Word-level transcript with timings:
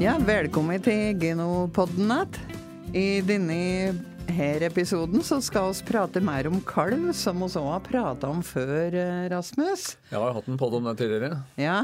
Ja, 0.00 0.14
velkommen 0.16 0.80
til 0.80 1.18
Genopodden 1.20 2.08
igjen. 2.08 2.36
I 2.96 3.20
denne 3.20 3.56
her 4.32 4.62
episoden 4.64 5.20
så 5.20 5.36
skal 5.44 5.74
vi 5.74 5.84
prate 5.90 6.22
mer 6.24 6.46
om 6.48 6.54
kalv, 6.64 7.10
som 7.12 7.36
vi 7.36 7.44
også 7.44 7.60
har 7.66 7.82
prata 7.84 8.30
om 8.32 8.38
før, 8.40 8.94
Rasmus. 9.28 9.98
Ja, 10.08 10.14
Jeg 10.14 10.22
har 10.22 10.38
hatt 10.38 10.46
en 10.48 10.56
podd 10.56 10.78
om 10.78 10.86
det 10.88 10.94
tidligere. 11.02 11.42
Ja, 11.60 11.82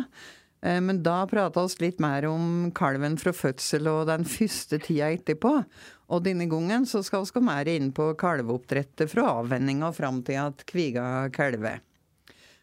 eh, 0.64 0.80
men 0.80 1.02
da 1.04 1.26
prata 1.28 1.66
vi 1.68 1.84
litt 1.84 2.00
mer 2.00 2.24
om 2.30 2.70
kalven 2.72 3.18
fra 3.20 3.34
fødsel 3.36 3.86
og 3.92 4.06
den 4.08 4.24
første 4.24 4.78
tida 4.80 5.10
etterpå. 5.12 5.52
Og 6.08 6.22
denne 6.24 6.46
gangen 6.48 6.86
så 6.88 7.02
skal 7.04 7.26
vi 7.26 7.34
gå 7.36 7.42
mer 7.44 7.68
inn 7.68 7.90
på 7.92 8.14
kalveoppdrettet 8.16 9.12
fra 9.12 9.42
avvenninga 9.42 9.90
fram 9.92 10.22
til 10.24 10.40
at 10.40 10.64
kviga 10.64 11.28
kalver. 11.36 11.84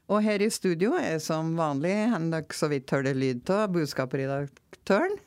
Og 0.10 0.26
her 0.26 0.42
i 0.42 0.50
studio 0.50 0.98
er 0.98 1.22
som 1.22 1.54
vanlig, 1.62 1.94
han 2.10 2.32
dere 2.34 2.58
så 2.58 2.72
vidt 2.74 2.90
hørte 2.90 3.14
lyd 3.14 3.54
av, 3.54 3.70
budskapsredaktøren. 3.78 5.22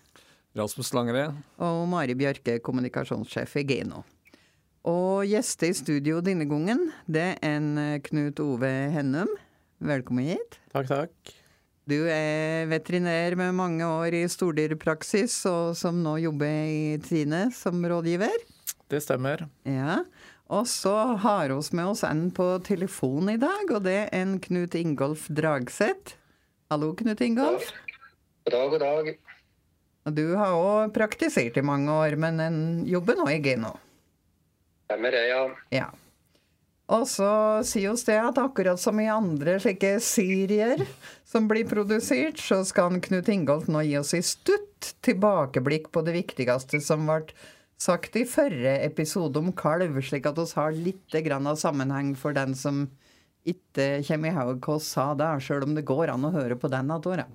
Rasmus 0.56 0.92
Langre. 0.96 1.30
Og 1.60 1.84
Mari 1.90 2.14
Bjørke, 2.16 2.58
kommunikasjonssjef 2.64 3.58
i 3.60 3.64
Geno. 3.68 4.04
Og 4.86 5.26
gjester 5.26 5.72
i 5.72 5.76
studio 5.76 6.22
denne 6.24 6.46
gangen, 6.48 6.86
det 7.10 7.24
er 7.34 7.40
en 7.44 7.72
eh, 7.82 7.98
Knut 8.06 8.40
Ove 8.40 8.70
Hennum. 8.94 9.32
Velkommen 9.82 10.30
hit. 10.30 10.60
Takk, 10.72 10.88
takk. 10.88 11.34
Du 11.86 11.98
er 12.10 12.66
veterinær 12.70 13.36
med 13.38 13.54
mange 13.58 13.86
år 13.86 14.14
i 14.16 14.24
stordyrpraksis, 14.30 15.36
og 15.50 15.76
som 15.78 16.00
nå 16.02 16.16
jobber 16.24 16.70
i 16.70 16.96
Trine 17.04 17.44
som 17.54 17.82
rådgiver. 17.82 18.46
Det 18.90 19.02
stemmer. 19.04 19.44
Ja. 19.66 20.00
Og 20.46 20.66
så 20.70 20.94
har 21.18 21.50
vi 21.50 21.76
med 21.76 21.92
oss 21.92 22.04
en 22.06 22.30
på 22.34 22.48
telefon 22.66 23.30
i 23.30 23.38
dag, 23.42 23.70
og 23.70 23.84
det 23.86 23.98
er 24.06 24.10
en 24.22 24.38
Knut 24.42 24.74
Ingolf 24.78 25.26
Dragseth. 25.28 26.16
Hallo, 26.70 26.94
Knut 26.98 27.20
Ingolf. 27.20 27.74
God 28.46 28.54
dag, 28.54 28.70
god 28.70 28.86
dag. 28.86 29.25
Og 30.06 30.14
Du 30.14 30.26
har 30.38 30.54
òg 30.54 30.94
praktisert 30.94 31.58
i 31.58 31.66
mange 31.66 31.90
år, 31.90 32.16
men 32.16 32.40
en 32.40 32.58
jobber 32.86 33.18
nå 33.18 33.26
i 33.32 33.40
Geno. 33.42 33.74
Stemmer 34.86 35.16
det, 35.16 35.24
ja. 35.32 35.40
Ja. 35.74 35.86
Og 36.94 37.08
så 37.10 37.28
sier 37.66 37.90
oss 37.90 38.04
det 38.06 38.20
at 38.22 38.38
akkurat 38.38 38.78
som 38.78 39.00
i 39.02 39.08
andre 39.10 39.56
slike 39.58 39.96
serier 40.04 40.84
som 41.26 41.48
blir 41.50 41.66
produsert, 41.66 42.38
så 42.38 42.60
skal 42.66 43.00
Knut 43.02 43.26
Ingolt 43.32 43.66
nå 43.66 43.82
gi 43.82 43.96
oss 43.98 44.14
i 44.14 44.22
stutt 44.22 44.92
tilbakeblikk 45.02 45.90
på 45.90 46.04
det 46.06 46.14
viktigste 46.14 46.78
som 46.84 47.08
ble 47.10 47.34
sagt 47.82 48.14
i 48.16 48.22
forrige 48.28 48.76
episode 48.86 49.42
om 49.42 49.50
kalv, 49.52 49.98
slik 50.00 50.28
at 50.30 50.38
vi 50.38 50.46
har 50.54 50.78
litt 50.78 51.18
grann 51.26 51.50
av 51.50 51.58
sammenheng 51.60 52.14
for 52.16 52.36
den 52.36 52.54
som 52.56 52.86
ikke 53.46 54.04
kommer 54.06 54.30
i 54.30 54.36
haug 54.38 54.62
hva 54.62 54.78
sa 54.82 55.10
der, 55.18 55.42
sjøl 55.42 55.66
om 55.66 55.74
det 55.76 55.84
går 55.86 56.14
an 56.14 56.24
å 56.26 56.32
høre 56.34 56.56
på 56.58 56.70
den 56.70 56.94
igjen. 56.94 57.34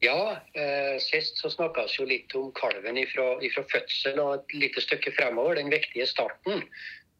Ja, 0.00 0.40
eh, 0.56 0.96
sist 1.04 1.42
så 1.42 1.50
snakka 1.52 1.84
vi 1.84 1.98
jo 1.98 2.06
litt 2.08 2.34
om 2.38 2.48
kalven 2.56 2.96
ifra, 2.96 3.34
ifra 3.44 3.66
fødsel 3.68 4.20
og 4.22 4.30
et 4.38 4.54
lite 4.56 4.80
stykke 4.80 5.12
fremover, 5.12 5.58
den 5.60 5.68
viktige 5.72 6.06
starten. 6.08 6.64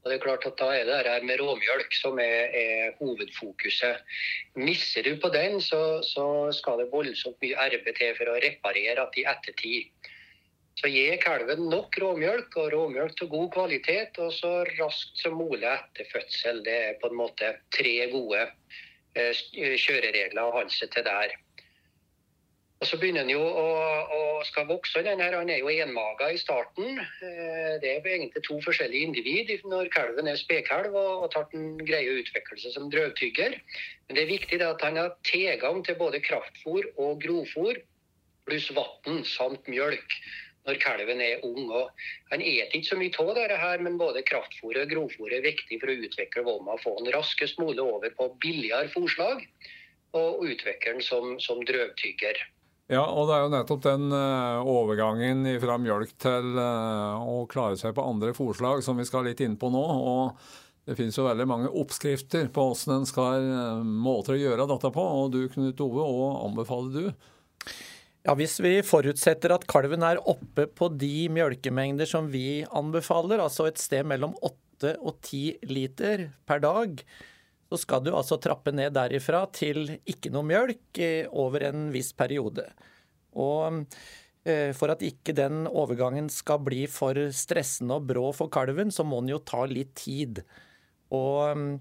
Og 0.01 0.09
det 0.09 0.17
er 0.17 0.23
klart 0.23 0.47
at 0.49 0.57
Da 0.57 0.71
er 0.73 0.87
det 0.89 0.97
her 1.13 1.27
med 1.29 1.43
råmjølk 1.43 1.93
som 1.93 2.19
er, 2.19 2.55
er 2.57 2.95
hovedfokuset. 2.97 4.01
Misser 4.57 5.05
du 5.05 5.19
på 5.21 5.29
den, 5.29 5.61
så, 5.61 6.01
så 6.01 6.25
skal 6.57 6.81
det 6.81 6.89
voldsomt 6.93 7.37
mye 7.45 7.59
arbeid 7.61 7.93
til 7.99 8.17
for 8.17 8.33
å 8.33 8.39
reparere 8.41 9.05
at 9.05 9.21
i 9.21 9.27
ettertid. 9.29 10.09
Så 10.81 10.89
gi 10.89 11.05
kalven 11.21 11.67
nok 11.69 11.99
råmjølk, 12.01 12.57
og 12.57 12.73
råmjølk 12.73 13.19
til 13.19 13.29
god 13.29 13.51
kvalitet, 13.59 14.17
og 14.25 14.33
så 14.33 14.55
raskt 14.79 15.21
som 15.21 15.37
mulig 15.37 15.69
etter 15.69 16.09
fødsel. 16.15 16.65
Det 16.65 16.79
er 16.87 16.99
på 17.03 17.13
en 17.13 17.21
måte 17.21 17.53
tre 17.77 17.95
gode 18.15 18.47
eh, 19.21 19.37
kjøreregler 19.85 20.47
å 20.47 20.57
holde 20.57 20.73
seg 20.73 20.97
til 20.97 21.05
der. 21.05 21.37
Og 22.81 22.87
Så 22.89 22.97
begynner 22.97 23.27
han 23.27 23.31
jo 23.31 23.43
å, 23.45 23.65
å 24.17 24.21
skal 24.49 24.65
vokse. 24.71 25.03
Den 25.05 25.21
han 25.21 25.51
er 25.53 25.59
jo 25.61 25.69
enmaga 25.69 26.31
i 26.33 26.39
starten. 26.41 26.97
Eh, 26.99 27.75
Det 27.83 27.91
er 27.91 28.07
egentlig 28.09 28.41
to 28.47 28.57
forskjellige 28.65 29.09
individ 29.11 29.67
når 29.69 29.91
kalven 29.93 30.29
er 30.31 30.39
spedkalv 30.41 30.95
og, 30.97 31.11
og 31.27 31.33
tar 31.35 31.49
den 31.53 31.75
greie 31.77 32.15
utviklelse 32.23 32.73
som 32.73 32.89
drøvtygger. 32.93 33.59
Men 34.09 34.17
det 34.17 34.23
er 34.23 34.31
viktig 34.33 34.61
at 34.65 34.81
han 34.87 34.97
har 34.97 35.13
tilgang 35.29 35.83
til 35.85 35.99
både 36.01 36.23
kraftfôr 36.25 36.89
og 36.97 37.21
grovfôr 37.21 37.83
pluss 38.49 38.71
vann 38.73 39.21
samt 39.29 39.69
mjølk 39.69 40.17
når 40.65 40.79
kalven 40.81 41.21
er 41.21 41.45
ung. 41.45 41.69
Og 41.69 41.91
han 42.33 42.41
eter 42.41 42.79
ikke 42.79 42.89
så 42.95 42.99
mye 43.01 43.13
av 43.13 43.35
dette, 43.37 43.59
her, 43.61 43.85
men 43.85 43.99
både 44.01 44.25
kraftfôr 44.31 44.81
og 44.81 44.95
grovfôr 44.95 45.35
er 45.37 45.45
viktig 45.45 45.83
for 45.83 45.93
å 45.93 45.99
utvikle 46.07 46.47
volma 46.49 46.79
og 46.79 46.83
få 46.87 46.95
den 47.03 47.13
raskest 47.13 47.61
mulig 47.61 47.85
over 47.85 48.09
på 48.17 48.31
billigere 48.41 48.89
fôrslag. 48.97 49.45
Og 50.17 50.49
utvikle 50.49 50.97
den 50.97 51.05
som, 51.05 51.37
som 51.45 51.61
drøvtygger. 51.69 52.41
Ja, 52.91 53.05
og 53.07 53.29
det 53.29 53.37
er 53.37 53.45
jo 53.45 53.51
nettopp 53.53 53.85
den 53.85 54.09
eh, 54.11 54.65
overgangen 54.67 55.47
fra 55.63 55.77
mjølk 55.79 56.11
til 56.19 56.57
eh, 56.59 57.21
å 57.23 57.45
klare 57.51 57.79
seg 57.79 57.95
på 57.95 58.03
andre 58.03 58.33
fôrslag 58.35 58.83
som 58.83 58.99
vi 58.99 59.07
skal 59.07 59.29
litt 59.29 59.43
inn 59.45 59.55
på 59.61 59.71
nå. 59.71 59.83
og 59.85 60.89
Det 60.89 60.97
finnes 60.99 61.15
jo 61.15 61.29
veldig 61.29 61.47
mange 61.47 61.71
oppskrifter 61.71 62.51
på 62.51 62.65
hvordan 62.73 62.97
en 62.97 63.07
skal 63.07 63.47
eh, 63.47 63.85
måter 63.87 64.35
å 64.35 64.41
gjøre 64.41 64.67
dette 64.73 64.91
på. 64.97 65.07
og 65.21 65.31
Du 65.37 65.45
Knut 65.53 65.85
Ove, 65.87 66.03
hva 66.03 66.33
anbefaler 66.49 66.91
du? 66.97 67.31
Ja, 68.27 68.35
Hvis 68.35 68.59
vi 68.59 68.75
forutsetter 68.83 69.55
at 69.55 69.69
kalven 69.71 70.03
er 70.05 70.19
oppe 70.29 70.67
på 70.67 70.91
de 70.91 71.29
mjølkemengder 71.33 72.11
som 72.11 72.27
vi 72.35 72.65
anbefaler, 72.67 73.39
altså 73.39 73.71
et 73.71 73.79
sted 73.81 74.03
mellom 74.11 74.35
8 74.43 74.97
og 74.99 75.15
10 75.23 75.71
liter 75.71 76.27
per 76.43 76.67
dag, 76.67 76.99
så 77.71 77.79
skal 77.79 78.03
du 78.03 78.11
altså 78.11 78.41
trappe 78.43 78.73
ned 78.75 78.97
derifra 78.97 79.45
til 79.55 79.85
ikke 80.09 80.33
noe 80.35 80.47
mjølk 80.49 80.99
eh, 80.99 81.29
over 81.31 81.69
en 81.69 81.87
viss 81.95 82.11
periode. 82.19 82.67
Og 83.39 83.85
eh, 84.43 84.75
for 84.75 84.91
at 84.91 85.05
ikke 85.07 85.37
den 85.39 85.69
overgangen 85.71 86.27
skal 86.35 86.59
bli 86.67 86.83
for 86.91 87.19
stressende 87.31 88.01
og 88.01 88.11
brå 88.11 88.33
for 88.35 88.51
kalven, 88.53 88.91
så 88.91 89.07
må 89.07 89.23
den 89.23 89.37
jo 89.37 89.43
ta 89.47 89.63
litt 89.71 89.95
tid. 90.03 90.43
Og 91.15 91.55
mm, 91.55 91.75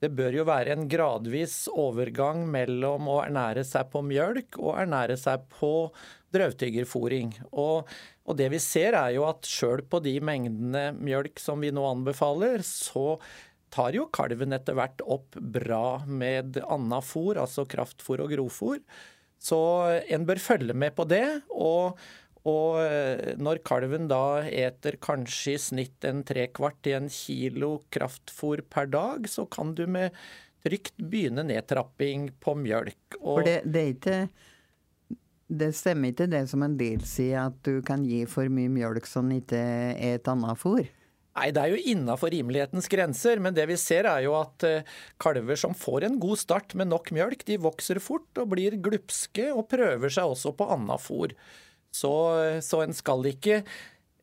det 0.00 0.12
bør 0.16 0.40
jo 0.40 0.44
være 0.48 0.74
en 0.76 0.88
gradvis 0.88 1.66
overgang 1.72 2.44
mellom 2.52 3.08
å 3.08 3.20
ernære 3.24 3.64
seg 3.64 3.88
på 3.92 4.02
mjølk 4.04 4.58
og 4.60 4.76
ernære 4.82 5.16
seg 5.20 5.44
på 5.56 5.72
drøvtyggerfòring. 6.36 7.32
Og, 7.52 7.88
og 8.24 8.38
det 8.40 8.50
vi 8.52 8.60
ser 8.60 8.96
er 8.98 9.14
jo 9.16 9.24
at 9.28 9.48
sjøl 9.48 9.84
på 9.88 10.00
de 10.04 10.18
mengdene 10.24 10.90
mjølk 10.96 11.40
som 11.40 11.64
vi 11.64 11.72
nå 11.72 11.84
anbefaler, 11.88 12.64
så 12.64 13.18
tar 13.76 13.96
jo 13.96 14.06
kalven 14.14 14.56
etter 14.56 14.76
hvert 14.78 15.02
opp 15.04 15.36
bra 15.36 16.00
med 16.08 16.60
anna 16.64 17.02
fôr, 17.04 17.40
altså 17.42 17.66
kraftfôr 17.68 18.24
og 18.24 18.32
grovfôr. 18.32 18.80
Så 19.36 19.58
en 20.08 20.24
bør 20.28 20.40
følge 20.40 20.76
med 20.76 20.96
på 20.96 21.04
det. 21.08 21.26
Og, 21.52 21.98
og 22.48 23.36
når 23.42 23.60
kalven 23.68 24.08
da 24.08 24.40
eter 24.48 24.96
kanskje 25.02 25.56
i 25.58 25.60
snitt 25.60 26.08
en 26.08 26.24
trekvart 26.26 26.80
til 26.86 26.98
en 27.02 27.12
kilo 27.12 27.76
kraftfôr 27.92 28.64
per 28.72 28.88
dag, 28.92 29.28
så 29.28 29.44
kan 29.52 29.76
du 29.76 29.84
med 29.86 30.16
trygt 30.66 30.96
begynne 30.98 31.44
nedtrapping 31.46 32.30
på 32.42 32.56
mjølk. 32.58 33.20
Og 33.20 33.42
For 33.42 33.46
det, 33.46 33.60
det 33.70 33.88
ikke 33.94 34.20
det 35.46 35.70
stemmer 35.78 36.10
ikke 36.10 36.26
det 36.26 36.42
som 36.50 36.64
en 36.66 36.74
del 36.78 37.02
sier, 37.06 37.46
at 37.52 37.58
du 37.66 37.78
kan 37.86 38.02
gi 38.06 38.24
for 38.30 38.50
mye 38.50 38.70
mjølk 38.72 39.06
som 39.06 39.30
ikke 39.30 39.60
er 39.60 40.16
et 40.16 40.30
annet 40.30 40.58
fôr? 40.58 40.88
Nei, 41.36 41.50
det 41.52 41.60
er 41.60 41.74
jo 41.74 41.82
innafor 41.92 42.32
rimelighetens 42.32 42.88
grenser, 42.88 43.40
men 43.44 43.52
det 43.56 43.66
vi 43.68 43.76
ser 43.76 44.08
er 44.08 44.22
jo 44.24 44.32
at 44.38 44.64
kalver 45.20 45.58
som 45.60 45.76
får 45.76 46.06
en 46.08 46.16
god 46.22 46.40
start 46.40 46.72
med 46.78 46.88
nok 46.88 47.10
mjølk, 47.12 47.44
de 47.44 47.58
vokser 47.60 48.00
fort 48.00 48.40
og 48.40 48.54
blir 48.54 48.78
glupske 48.80 49.50
og 49.52 49.66
prøver 49.68 50.12
seg 50.16 50.32
også 50.32 50.54
på 50.56 50.68
anna 50.72 50.96
fôr. 50.96 51.36
Så, 51.92 52.12
så 52.64 52.82
en 52.84 52.96
skal 52.96 53.28
ikke 53.30 53.60
eh, 53.60 53.68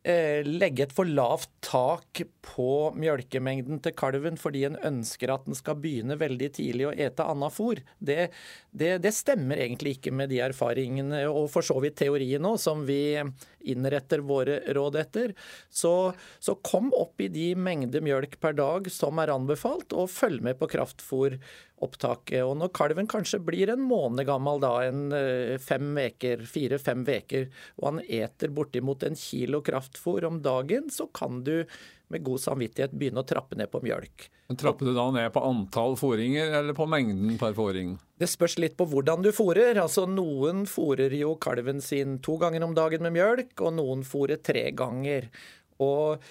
legge 0.03 0.84
et 0.84 0.94
for 0.96 1.08
lavt 1.08 1.47
tak 1.64 2.22
på 2.44 2.91
mjølkemengden 3.00 3.80
til 3.84 3.96
kalven 3.96 4.36
fordi 4.40 4.66
en 4.68 4.75
ønsker 4.84 5.31
at 5.31 5.46
den 5.47 5.56
skal 5.56 5.78
begynne 5.80 6.18
veldig 6.19 6.50
tidlig 6.58 6.90
å 6.90 6.96
ete 7.05 7.23
annet 7.23 7.55
fôr. 7.55 7.79
Det, 8.03 8.28
det, 8.76 8.97
det 9.05 9.14
stemmer 9.16 9.61
egentlig 9.64 9.97
ikke 9.97 10.11
med 10.11 10.34
de 10.34 10.41
erfaringene 10.44 11.23
og 11.29 11.47
for 11.53 11.64
så 11.64 11.79
vidt 11.84 12.02
teorien 12.02 12.44
nå 12.44 12.58
som 12.59 12.84
vi 12.88 13.16
innretter 13.64 14.23
våre 14.28 14.59
råd 14.76 15.00
etter. 15.00 15.34
Så, 15.72 16.14
så 16.40 16.58
kom 16.67 16.91
opp 17.00 17.23
i 17.23 17.32
de 17.32 17.53
mengder 17.55 18.03
mjølk 18.03 18.40
per 18.44 18.58
dag 18.59 18.90
som 18.91 19.22
er 19.23 19.32
anbefalt, 19.34 19.96
og 19.96 20.11
følg 20.11 20.44
med 20.44 20.59
på 20.59 20.67
kraftfôropptaket. 21.84 22.44
Og 22.44 22.58
når 22.58 22.74
kalven 22.74 23.08
kanskje 23.08 23.40
blir 23.44 23.70
en 23.70 23.82
måned 23.82 24.26
gammel, 24.26 24.59
da, 24.59 24.84
en 24.88 25.59
fem 25.59 25.94
veker, 25.96 26.46
fire-fem 26.46 27.03
veker, 27.03 27.50
og 27.80 27.88
han 27.88 28.02
eter 28.08 28.50
bortimot 28.50 29.03
en 29.03 29.16
kilo 29.16 29.62
kraftfôr 29.62 30.26
om 30.26 30.41
dagen, 30.41 30.90
så 30.90 31.08
kan 31.14 31.44
du 31.44 31.66
med 32.09 32.24
god 32.24 32.40
samvittighet 32.40 32.91
begynne 32.94 33.24
å 33.24 33.26
trappe 33.26 33.56
ned 33.58 33.72
på 33.72 33.82
mjølk. 33.82 34.30
Trapper 34.53 34.85
du 34.85 34.94
da 34.94 35.08
ned 35.09 35.32
på 35.34 35.41
antall 35.41 35.96
fôringer 35.97 36.52
eller 36.59 36.76
på 36.78 36.85
mengden 36.85 37.40
per 37.40 37.56
fôring? 37.58 37.96
Det 38.20 38.28
spørs 38.29 38.59
litt 38.59 38.76
på 38.78 38.86
hvordan 38.86 39.24
du 39.24 39.32
fôrer. 39.34 39.79
Altså, 39.82 40.06
noen 40.06 40.68
fôrer 40.70 41.16
jo 41.18 41.34
kalven 41.41 41.82
sin 41.82 42.20
to 42.22 42.38
ganger 42.38 42.68
om 42.68 42.76
dagen 42.78 43.02
med 43.02 43.16
mjølk, 43.16 43.56
og 43.64 43.74
noen 43.79 44.06
fôrer 44.06 44.44
tre 44.44 44.68
ganger. 44.78 45.32
Og, 45.82 46.22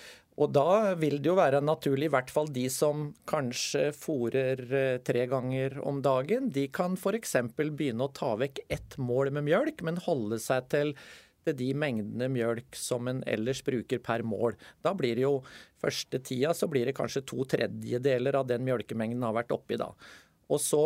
Og 0.41 0.53
da 0.55 0.95
vil 0.97 1.19
det 1.21 1.29
jo 1.29 1.37
være 1.37 1.61
naturlig, 1.65 2.09
i 2.09 2.13
hvert 2.13 2.31
fall 2.33 2.49
de 2.53 2.65
som 2.73 3.11
kanskje 3.29 3.91
fôrer 3.97 4.63
eh, 4.73 5.01
tre 5.05 5.27
ganger 5.29 5.77
om 5.85 6.01
dagen, 6.05 6.49
de 6.55 6.69
kan 6.73 6.97
f.eks. 6.97 7.37
begynne 7.61 8.07
å 8.07 8.15
ta 8.17 8.33
vekk 8.41 8.63
ett 8.73 8.97
mål 8.97 9.33
med 9.37 9.47
mjølk, 9.51 9.85
men 9.85 10.01
holde 10.07 10.41
seg 10.41 10.71
til, 10.73 10.95
til 11.45 11.59
de 11.59 11.69
mengdene 11.77 12.31
mjølk 12.33 12.79
som 12.79 13.13
en 13.13 13.21
ellers 13.29 13.61
bruker 13.67 14.01
per 14.01 14.25
mål. 14.25 14.57
Da 14.81 14.95
blir 14.97 15.21
det 15.21 15.27
jo 15.27 15.43
første 15.83 16.23
tida 16.25 16.55
så 16.57 16.71
blir 16.71 16.89
det 16.89 16.97
kanskje 16.97 17.27
to 17.29 17.45
tredjedeler 17.53 18.41
av 18.41 18.49
den 18.49 18.65
mjølkemengden 18.65 19.29
har 19.29 19.37
vært 19.37 19.53
oppi 19.53 19.77
da. 19.81 19.93
Og 20.53 20.61
så 20.61 20.85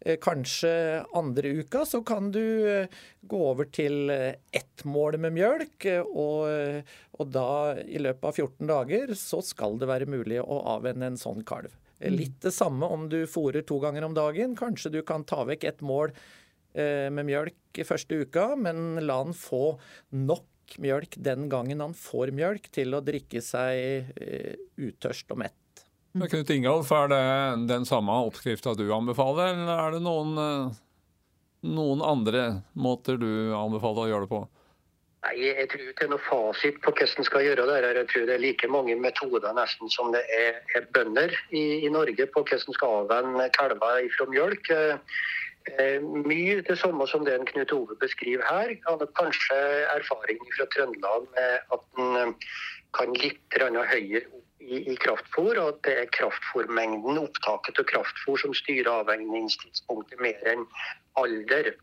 eh, 0.00 0.18
kanskje 0.22 0.72
andre 1.18 1.54
uka 1.62 1.84
så 1.88 2.02
kan 2.06 2.30
du 2.34 2.42
eh, 2.70 2.98
gå 3.20 3.40
over 3.50 3.68
til 3.74 4.10
eh, 4.14 4.38
ett 4.54 4.84
mål 4.84 5.18
med 5.22 5.36
mjølk. 5.36 5.88
Og, 6.08 6.84
og 7.18 7.32
da 7.34 7.48
i 7.82 8.02
løpet 8.02 8.28
av 8.28 8.42
14 8.44 8.70
dager 8.70 9.14
så 9.18 9.42
skal 9.44 9.78
det 9.80 9.90
være 9.90 10.10
mulig 10.10 10.42
å 10.42 10.62
avvenne 10.76 11.12
en 11.12 11.20
sånn 11.20 11.42
kalv. 11.48 11.74
Mm. 12.02 12.14
Litt 12.18 12.38
det 12.42 12.54
samme 12.54 12.88
om 12.90 13.08
du 13.10 13.22
fôrer 13.30 13.66
to 13.66 13.78
ganger 13.82 14.06
om 14.06 14.14
dagen. 14.16 14.56
Kanskje 14.58 14.94
du 14.96 15.02
kan 15.06 15.26
ta 15.28 15.44
vekk 15.48 15.68
ett 15.70 15.84
mål 15.86 16.14
med 16.72 17.26
mjølk 17.28 17.82
i 17.82 17.84
første 17.84 18.22
uka, 18.24 18.54
men 18.56 18.96
la 19.04 19.18
han 19.18 19.34
få 19.36 19.74
nok 20.16 20.78
mjølk 20.80 21.18
den 21.20 21.50
gangen 21.52 21.84
han 21.84 21.92
får 21.92 22.32
mjølk 22.32 22.70
til 22.72 22.96
å 22.96 23.02
drikke 23.04 23.42
seg 23.44 24.08
utørst 24.80 25.34
og 25.36 25.42
mett. 25.44 25.61
Men 26.12 26.28
Knut 26.28 26.50
Ingolf, 26.52 26.90
er 26.92 27.08
det 27.08 27.20
den 27.70 27.86
samme 27.88 28.14
oppskrifta 28.26 28.74
du 28.76 28.84
anbefaler, 28.92 29.54
eller 29.54 29.78
er 29.80 29.94
det 29.94 30.02
noen, 30.04 30.34
eh, 30.36 30.74
noen 31.72 32.02
andre 32.04 32.42
måter 32.76 33.16
du 33.16 33.54
anbefaler 33.56 34.04
å 34.04 34.10
gjøre 34.10 34.26
det 34.26 34.32
på? 34.34 34.42
Nei, 35.22 35.36
Jeg 35.40 35.68
tror 35.70 35.84
ikke 35.86 36.00
det 36.00 36.04
er 36.04 36.10
noe 36.10 36.26
fasit 36.26 36.80
på 36.82 36.92
hvordan 36.92 37.22
en 37.22 37.28
skal 37.28 37.44
gjøre 37.46 37.64
det. 37.70 37.76
Jeg 37.96 38.08
tror 38.10 38.26
det 38.26 38.34
er 38.34 38.42
like 38.42 38.68
mange 38.68 38.96
metoder 38.98 39.54
nesten 39.56 39.88
som 39.88 40.10
det 40.12 40.22
er, 40.36 40.58
er 40.76 40.88
bønder 40.92 41.32
i, 41.54 41.86
i, 41.86 41.88
Norge 41.88 42.26
på 42.34 42.42
hvordan 42.42 42.66
en 42.66 42.76
skal 42.76 42.96
avvenne 43.04 43.48
kalver 43.56 44.10
fra 44.16 44.26
mjølk. 44.34 44.70
Eh, 44.74 45.22
eh, 45.78 46.02
mye 46.02 46.58
det 46.66 46.76
samme 46.82 47.06
som 47.08 47.24
det 47.24 47.38
Knut 47.54 47.72
Ove 47.72 47.96
beskriver 48.02 48.44
her. 48.50 48.74
Han 48.90 49.00
har 49.00 49.14
kanskje 49.16 49.62
erfaring 49.94 50.42
fra 50.58 50.68
Trøndelag 50.74 51.30
med 51.38 51.74
at 51.78 52.02
en 52.02 52.36
kan 52.92 53.14
litt 53.22 53.56
høyere 53.56 54.26
opp 54.26 54.41
i, 54.62 54.80
i 54.92 54.96
kraftfôr, 55.02 55.58
og 55.58 55.74
at 55.74 55.82
det 55.86 55.98
er 55.98 56.14
kraftfôrmengden, 56.16 57.20
opptaket 57.20 57.82
av 57.82 57.88
kraftfôr, 57.90 58.40
som 58.44 58.56
styrer 58.56 58.90
avveiningstidspunktet 59.02 60.22
mer 60.22 60.40
enn 60.54 60.66
alder. 61.20 61.74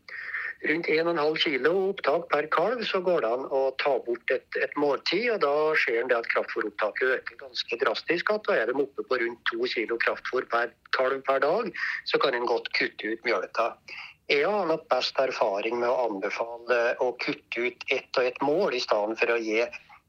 Rundt 0.68 0.90
1,5 0.92 1.38
kg 1.40 1.70
opptak 1.72 2.26
per 2.28 2.46
kalv 2.52 2.82
så 2.84 3.00
går 3.00 3.22
det 3.24 3.30
an 3.32 3.46
å 3.48 3.60
ta 3.80 3.94
bort 4.04 4.32
et, 4.34 4.44
et 4.60 4.74
måltid. 4.76 5.30
og 5.32 5.40
Da 5.40 5.52
skjer 5.80 6.10
det 6.10 6.18
at 6.18 6.28
kraftfôropptaket 6.34 7.14
øker 7.16 7.40
ganske 7.46 7.78
drastisk. 7.80 8.32
at 8.34 8.44
Da 8.44 8.58
er 8.58 8.68
de 8.68 8.76
oppe 8.82 9.06
på 9.08 9.20
rundt 9.22 9.40
2 9.54 9.70
kg 9.72 9.96
kraftfôr 10.04 10.44
per 10.52 10.74
kalv 10.96 11.24
per 11.24 11.40
dag. 11.46 11.72
Så 12.04 12.20
kan 12.20 12.36
en 12.36 12.48
godt 12.50 12.68
kutte 12.76 13.14
ut 13.14 13.24
mjølka. 13.24 13.72
Jeg 14.30 14.44
har 14.46 14.68
nok 14.68 14.84
best 14.92 15.16
erfaring 15.18 15.80
med 15.80 15.88
å 15.88 16.10
anbefale 16.10 16.82
å 17.02 17.08
kutte 17.24 17.64
ut 17.64 17.88
ett 17.90 18.20
og 18.20 18.28
ett 18.28 18.44
mål, 18.44 18.76
i 18.76 18.84
stedet 18.84 19.16
for 19.18 19.32
å 19.32 19.40
gi 19.42 19.64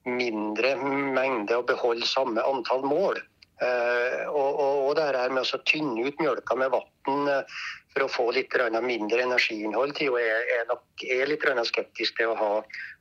mindre 0.07 0.75
mengde 0.81 1.57
og 1.57 1.67
beholde 1.69 2.07
samme 2.07 2.43
antall 2.47 2.85
mål. 2.87 3.19
Uh, 3.61 4.25
og, 4.33 4.47
og, 4.57 4.77
og, 4.87 4.95
det 4.97 5.03
her 5.05 5.33
med 5.35 5.45
å 5.45 5.57
tynne 5.69 6.07
ut 6.07 6.17
mjølka 6.17 6.55
med 6.57 6.71
vann 6.73 7.27
uh, 7.29 7.59
for 7.93 8.07
å 8.07 8.09
få 8.09 8.23
litt 8.33 8.55
mindre 8.81 9.21
energiinnhold 9.21 9.93
til, 9.99 10.15
jeg 10.17 10.47
er, 10.55 10.63
nok, 10.65 11.03
er 11.05 11.29
litt 11.29 11.45
skeptisk 11.69 12.17
til 12.17 12.31
å 12.31 12.37
ha 12.39 12.49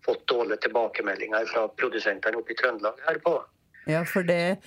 fått 0.04 0.26
dårlige 0.28 0.66
tilbakemeldinger 0.66 1.46
fra 1.48 1.64
produsentene 1.80 2.36
oppe 2.36 2.52
i 2.52 2.58
Trøndelag 2.60 3.00
herpå. 3.06 3.38
Ja, 3.88 4.04
for 4.04 4.22
det 4.22 4.58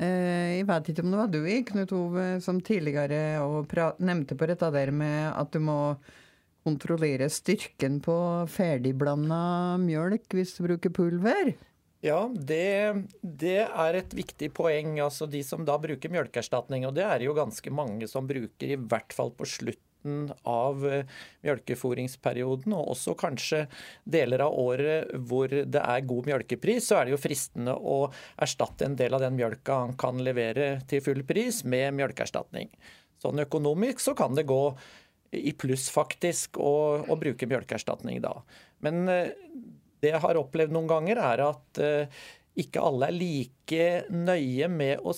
uh, 0.00 0.48
Jeg 0.56 0.64
vet 0.70 0.88
ikke 0.88 1.04
om 1.04 1.12
det 1.12 1.20
var 1.20 1.28
du, 1.34 1.44
Knut 1.68 1.92
Ove, 1.92 2.26
som 2.40 2.62
tidligere 2.64 3.42
nevnte 4.00 4.38
på 4.38 4.48
dette 4.48 4.70
der 4.72 4.90
med 4.90 5.34
at 5.36 5.52
du 5.52 5.60
må 5.60 5.96
kontrollere 6.64 7.28
styrken 7.28 8.00
på 8.00 8.16
ferdigblanda 8.48 9.76
mjølk 9.82 10.32
hvis 10.32 10.56
du 10.56 10.64
bruker 10.64 10.94
pulver? 10.94 11.52
Ja, 12.02 12.24
det, 12.34 13.06
det, 13.22 13.60
er 13.62 13.94
et 13.94 14.14
viktig 14.16 14.48
poeng. 14.56 14.96
altså 15.00 15.28
De 15.30 15.42
som 15.46 15.62
da 15.66 15.76
bruker 15.78 16.10
mjølkeerstatning. 16.10 16.88
Og 16.88 16.96
det 16.98 17.06
er 17.06 17.22
jo 17.22 17.36
ganske 17.36 17.70
mange 17.70 18.08
som 18.10 18.26
bruker, 18.26 18.74
i 18.74 18.78
hvert 18.78 19.14
fall 19.14 19.30
på 19.38 19.46
slutten 19.46 19.86
av 20.02 20.80
mjølkeforingsperioden, 20.82 21.44
mjølkefòringsperioden, 21.46 22.72
og 22.74 22.88
også 22.96 23.12
kanskje 23.20 23.60
deler 24.02 24.42
av 24.42 24.56
året 24.58 25.12
hvor 25.30 25.46
det 25.46 25.78
er 25.78 26.08
god 26.10 26.26
mjølkepris, 26.26 26.88
så 26.88 26.96
er 26.98 27.06
det 27.06 27.14
jo 27.14 27.20
fristende 27.22 27.76
å 27.78 28.08
erstatte 28.42 28.88
en 28.88 28.96
del 28.98 29.14
av 29.14 29.22
den 29.22 29.38
mjølka 29.38 29.76
han 29.84 29.94
kan 29.94 30.18
levere 30.26 30.72
til 30.90 31.04
full 31.06 31.22
pris, 31.28 31.62
med 31.62 31.94
mjølkeerstatning. 32.00 32.72
Sånn 33.22 33.44
økonomisk 33.44 34.02
så 34.02 34.16
kan 34.18 34.34
det 34.34 34.48
gå 34.50 34.62
i 35.38 35.54
pluss, 35.54 35.86
faktisk, 35.94 36.58
å, 36.58 36.74
å 37.06 37.20
bruke 37.22 37.46
mjølkeerstatning 37.46 38.18
da. 38.26 38.34
Men 38.82 39.06
eh, 39.06 39.30
det 40.02 40.14
jeg 40.14 40.22
har 40.22 40.40
opplevd 40.40 40.74
noen 40.74 40.90
ganger, 40.90 41.20
er 41.22 41.44
at 41.46 41.82
eh, 41.82 42.22
ikke 42.60 42.82
alle 42.84 43.08
er 43.08 43.16
like 43.16 43.84
nøye 44.12 44.66
med 44.68 45.00
å 45.08 45.14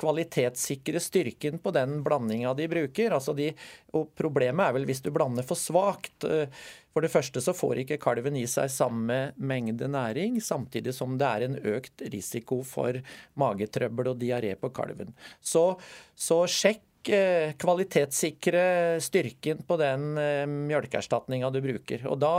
kvalitetssikre 0.00 1.00
styrken 1.02 1.58
på 1.60 1.72
den 1.76 1.98
blandinga 2.06 2.54
de 2.56 2.68
bruker. 2.72 3.12
Altså 3.12 3.34
de, 3.36 3.50
og 3.92 4.08
problemet 4.16 4.64
er 4.64 4.76
vel 4.78 4.86
hvis 4.88 5.02
du 5.04 5.10
blander 5.12 5.44
for 5.46 5.60
svakt. 5.60 6.24
Eh, 6.24 6.48
for 6.90 7.04
det 7.04 7.12
første 7.12 7.42
så 7.44 7.54
får 7.54 7.82
ikke 7.82 8.00
kalven 8.02 8.38
i 8.40 8.46
seg 8.50 8.72
samme 8.72 9.18
mengde 9.36 9.90
næring, 9.92 10.40
samtidig 10.42 10.94
som 10.96 11.18
det 11.20 11.28
er 11.28 11.46
en 11.46 11.58
økt 11.76 12.06
risiko 12.10 12.62
for 12.66 12.96
magetrøbbel 13.38 14.14
og 14.14 14.22
diaré 14.22 14.56
på 14.58 14.72
kalven. 14.74 15.12
Så, 15.38 15.74
så 16.16 16.42
sjekk 16.50 16.82
kvalitetssikre 17.02 19.00
styrken 19.00 19.62
på 19.66 19.76
den 19.80 20.18
eh, 20.20 20.44
mjølkeerstatninga 20.46 21.50
du 21.50 21.60
bruker. 21.64 22.06
Og 22.10 22.18
Da 22.20 22.34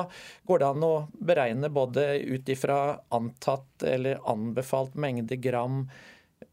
går 0.48 0.62
det 0.62 0.69
an 0.69 0.86
å 0.86 0.94
beregne 1.18 1.72
både 1.74 2.19
ut 2.22 2.50
ifra 2.50 3.00
antatt 3.10 3.84
eller 3.88 4.22
anbefalt 4.30 4.96
mengde 4.96 5.40
gram 5.42 5.86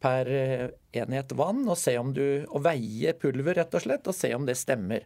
per 0.00 0.30
eh, 0.30 0.68
enhet 1.02 1.32
vann, 1.36 1.64
og 1.68 1.78
se 1.78 1.96
om 1.98 2.12
du, 2.14 2.44
og 2.48 2.64
veie 2.64 3.14
pulver, 3.18 3.58
rett 3.58 3.74
og 3.74 3.84
slett, 3.84 4.08
og 4.08 4.16
se 4.16 4.32
om 4.36 4.46
det 4.48 4.56
stemmer. 4.60 5.04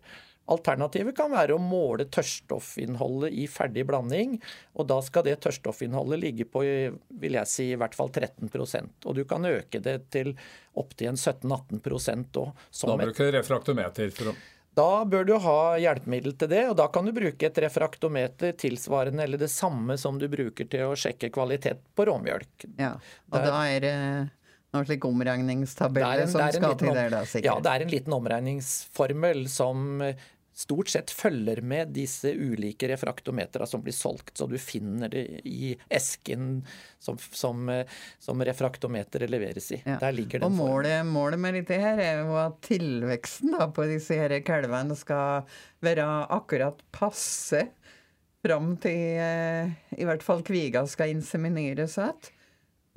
Alternativet 0.51 1.15
kan 1.17 1.31
være 1.31 1.55
å 1.55 1.63
måle 1.63 2.09
tørrstoffinnholdet 2.11 3.35
i 3.39 3.47
ferdig 3.51 3.85
blanding. 3.87 4.39
og 4.75 4.89
Da 4.91 4.99
skal 5.05 5.27
det 5.29 5.39
tørrstoffinnholdet 5.45 6.19
ligge 6.19 6.47
på 6.51 6.65
vil 7.23 7.39
jeg 7.39 7.51
si, 7.51 7.69
i 7.73 7.79
hvert 7.79 7.95
fall 7.95 8.11
13% 8.11 9.07
Og 9.07 9.15
Du 9.15 9.23
kan 9.29 9.47
øke 9.47 9.81
det 9.83 9.99
til 10.11 10.35
opptil 10.75 11.15
17-18% 11.15 12.43
òg. 12.43 12.67
Da 12.83 12.99
bruker 12.99 13.31
du 13.31 13.39
refraktometer? 13.39 14.11
for 14.11 14.33
å... 14.33 14.37
Da 14.73 15.05
bør 15.05 15.27
du 15.29 15.35
ha 15.45 15.57
hjelpemiddel 15.77 16.33
til 16.41 16.49
det, 16.49 16.63
og 16.71 16.79
da 16.81 16.87
kan 16.89 17.05
du 17.05 17.13
bruke 17.13 17.45
et 17.45 17.59
refraktometer 17.61 18.55
tilsvarende 18.57 19.27
eller 19.27 19.41
det 19.41 19.51
samme 19.53 19.99
som 20.01 20.17
du 20.19 20.25
bruker 20.33 20.69
til 20.73 20.89
å 20.89 20.97
sjekke 20.97 21.29
kvalitet 21.35 21.83
på 21.93 22.07
råmjølk. 22.09 22.71
Ja, 22.81 22.95
og 23.29 23.37
Der, 23.37 23.51
da 23.51 23.59
er 23.69 23.85
det 23.85 23.97
noen 24.73 24.87
slik 24.89 25.05
omregningstabelle 25.05 26.29
som 26.31 26.45
skal 26.55 26.77
til 26.81 26.95
der, 26.97 27.11
da, 27.13 27.25
sikkert? 27.29 27.49
Ja, 27.51 27.57
det 27.65 27.73
er 27.73 27.87
en 27.87 27.93
liten 27.93 28.15
omregningsformel 28.17 29.45
som 29.53 30.01
stort 30.53 30.89
sett 30.93 31.11
følger 31.11 31.63
med 31.65 31.95
disse 31.97 32.33
ulike 32.33 32.89
refraktometera 32.89 33.67
som 33.67 33.83
blir 33.83 33.95
solgt. 33.97 34.35
Så 34.37 34.47
du 34.47 34.59
finner 34.61 35.09
det 35.13 35.25
i 35.49 35.73
esken 35.93 36.63
som, 37.01 37.19
som, 37.19 37.71
som 38.21 38.45
refraktometeret 38.45 39.33
leveres 39.33 39.71
i. 39.73 39.81
Ja. 39.85 39.97
Der 40.03 40.13
ligger 40.13 40.43
den 40.43 40.49
Og 40.51 40.57
målet, 40.57 41.07
målet, 41.09 41.41
med 41.41 41.57
dette 41.61 41.81
her 41.81 42.01
er 42.03 42.23
jo 42.27 42.37
at 42.41 42.61
tilveksten 42.69 43.57
da, 43.57 43.71
på 43.73 43.89
disse 43.91 44.19
her 44.19 44.37
kalvene 44.45 44.97
skal 44.99 45.49
være 45.85 46.07
akkurat 46.33 46.85
passe 46.93 47.67
fram 48.43 48.75
til 48.83 49.19
eh, 49.23 49.73
i 49.97 50.07
hvert 50.07 50.25
fall 50.27 50.43
kviga 50.45 50.85
skal 50.91 51.15
insemineres 51.15 51.97
igjen. 51.97 52.33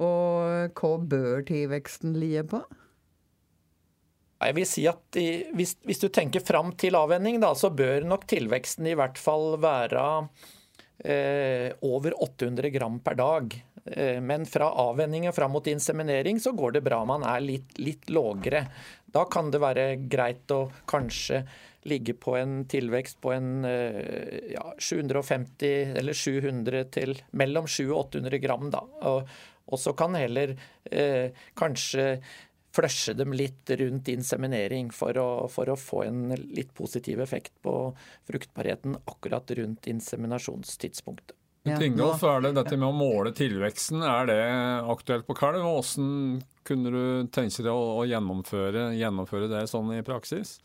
Og 0.03 0.75
hva 0.75 0.95
bør 0.99 1.45
tilveksten 1.47 2.17
ligge 2.19 2.43
på? 2.51 2.63
Jeg 4.45 4.55
vil 4.57 4.67
si 4.67 4.83
at 4.89 5.17
i, 5.19 5.29
hvis, 5.55 5.77
hvis, 5.87 6.01
du 6.03 6.09
tenker 6.13 6.43
fram 6.43 6.73
til 6.79 6.97
avvenning, 6.99 7.39
da, 7.41 7.53
så 7.55 7.71
bør 7.73 8.03
nok 8.07 8.27
tilveksten 8.29 8.91
i 8.91 8.97
hvert 8.99 9.17
fall 9.21 9.55
være 9.63 10.03
eh, 10.99 11.71
over 11.87 12.17
800 12.21 12.73
gram 12.75 12.99
per 13.03 13.17
dag. 13.19 13.55
Eh, 13.85 14.19
men 14.21 14.45
fra 14.49 14.67
avvenning 14.85 15.29
og 15.29 15.37
fram 15.37 15.55
mot 15.55 15.67
inseminering 15.71 16.41
så 16.43 16.51
går 16.57 16.77
det 16.77 16.83
bra 16.85 16.99
om 17.05 17.13
man 17.15 17.25
er 17.29 17.45
litt, 17.45 17.77
litt 17.79 18.11
lågere. 18.11 18.65
Da 19.05 19.23
kan 19.31 19.53
det 19.53 19.63
være 19.63 19.87
greit 20.11 20.51
å 20.51 20.65
kanskje 20.89 21.45
ligge 21.85 22.15
på 22.17 22.33
en 22.35 22.63
tilvekst 22.67 23.19
på 23.21 23.31
en 23.35 23.65
eh, 23.69 24.51
ja, 24.55 24.71
750 24.81 25.99
eller 26.01 26.17
700 26.17 26.87
til 26.95 27.13
mellom 27.37 27.69
700 27.69 27.93
og 27.93 28.07
800 28.09 28.41
gram. 28.43 28.71
Da. 28.73 28.81
Og, 29.05 29.35
og 29.65 29.81
så 29.81 29.95
kan 29.98 30.17
heller 30.17 30.55
eh, 30.91 31.31
kanskje 31.57 32.19
flushe 32.75 33.15
dem 33.15 33.34
litt 33.34 33.69
rundt 33.79 34.10
inseminering 34.12 34.91
for 34.93 35.17
å, 35.17 35.29
for 35.51 35.72
å, 35.72 35.77
få 35.79 36.03
en 36.10 36.36
litt 36.36 36.74
positiv 36.75 37.22
effekt 37.24 37.53
på 37.63 37.74
fruktbarheten 38.27 38.98
akkurat 39.05 39.55
rundt 39.60 39.88
inseminasjonstidspunktet. 39.91 41.38
Ja, 41.65 41.79
Tingolf, 41.81 42.22
er 42.22 42.43
det 42.45 42.51
dette 42.60 42.77
med 42.77 42.91
å 42.91 42.93
måle 42.93 43.31
tilveksten, 43.34 44.03
er 44.05 44.27
det 44.29 44.41
aktuelt 44.91 45.25
på 45.25 45.34
kalv? 45.38 45.63
Og 45.65 45.79
Hvordan 45.79 46.43
kunne 46.67 46.91
du 46.93 47.31
tenke 47.34 47.65
deg 47.65 47.72
å, 47.72 47.95
å 47.98 48.05
gjennomføre, 48.05 48.91
gjennomføre 49.00 49.50
det 49.50 49.63
sånn 49.72 49.89
i 49.95 50.03
praksis? 50.05 50.60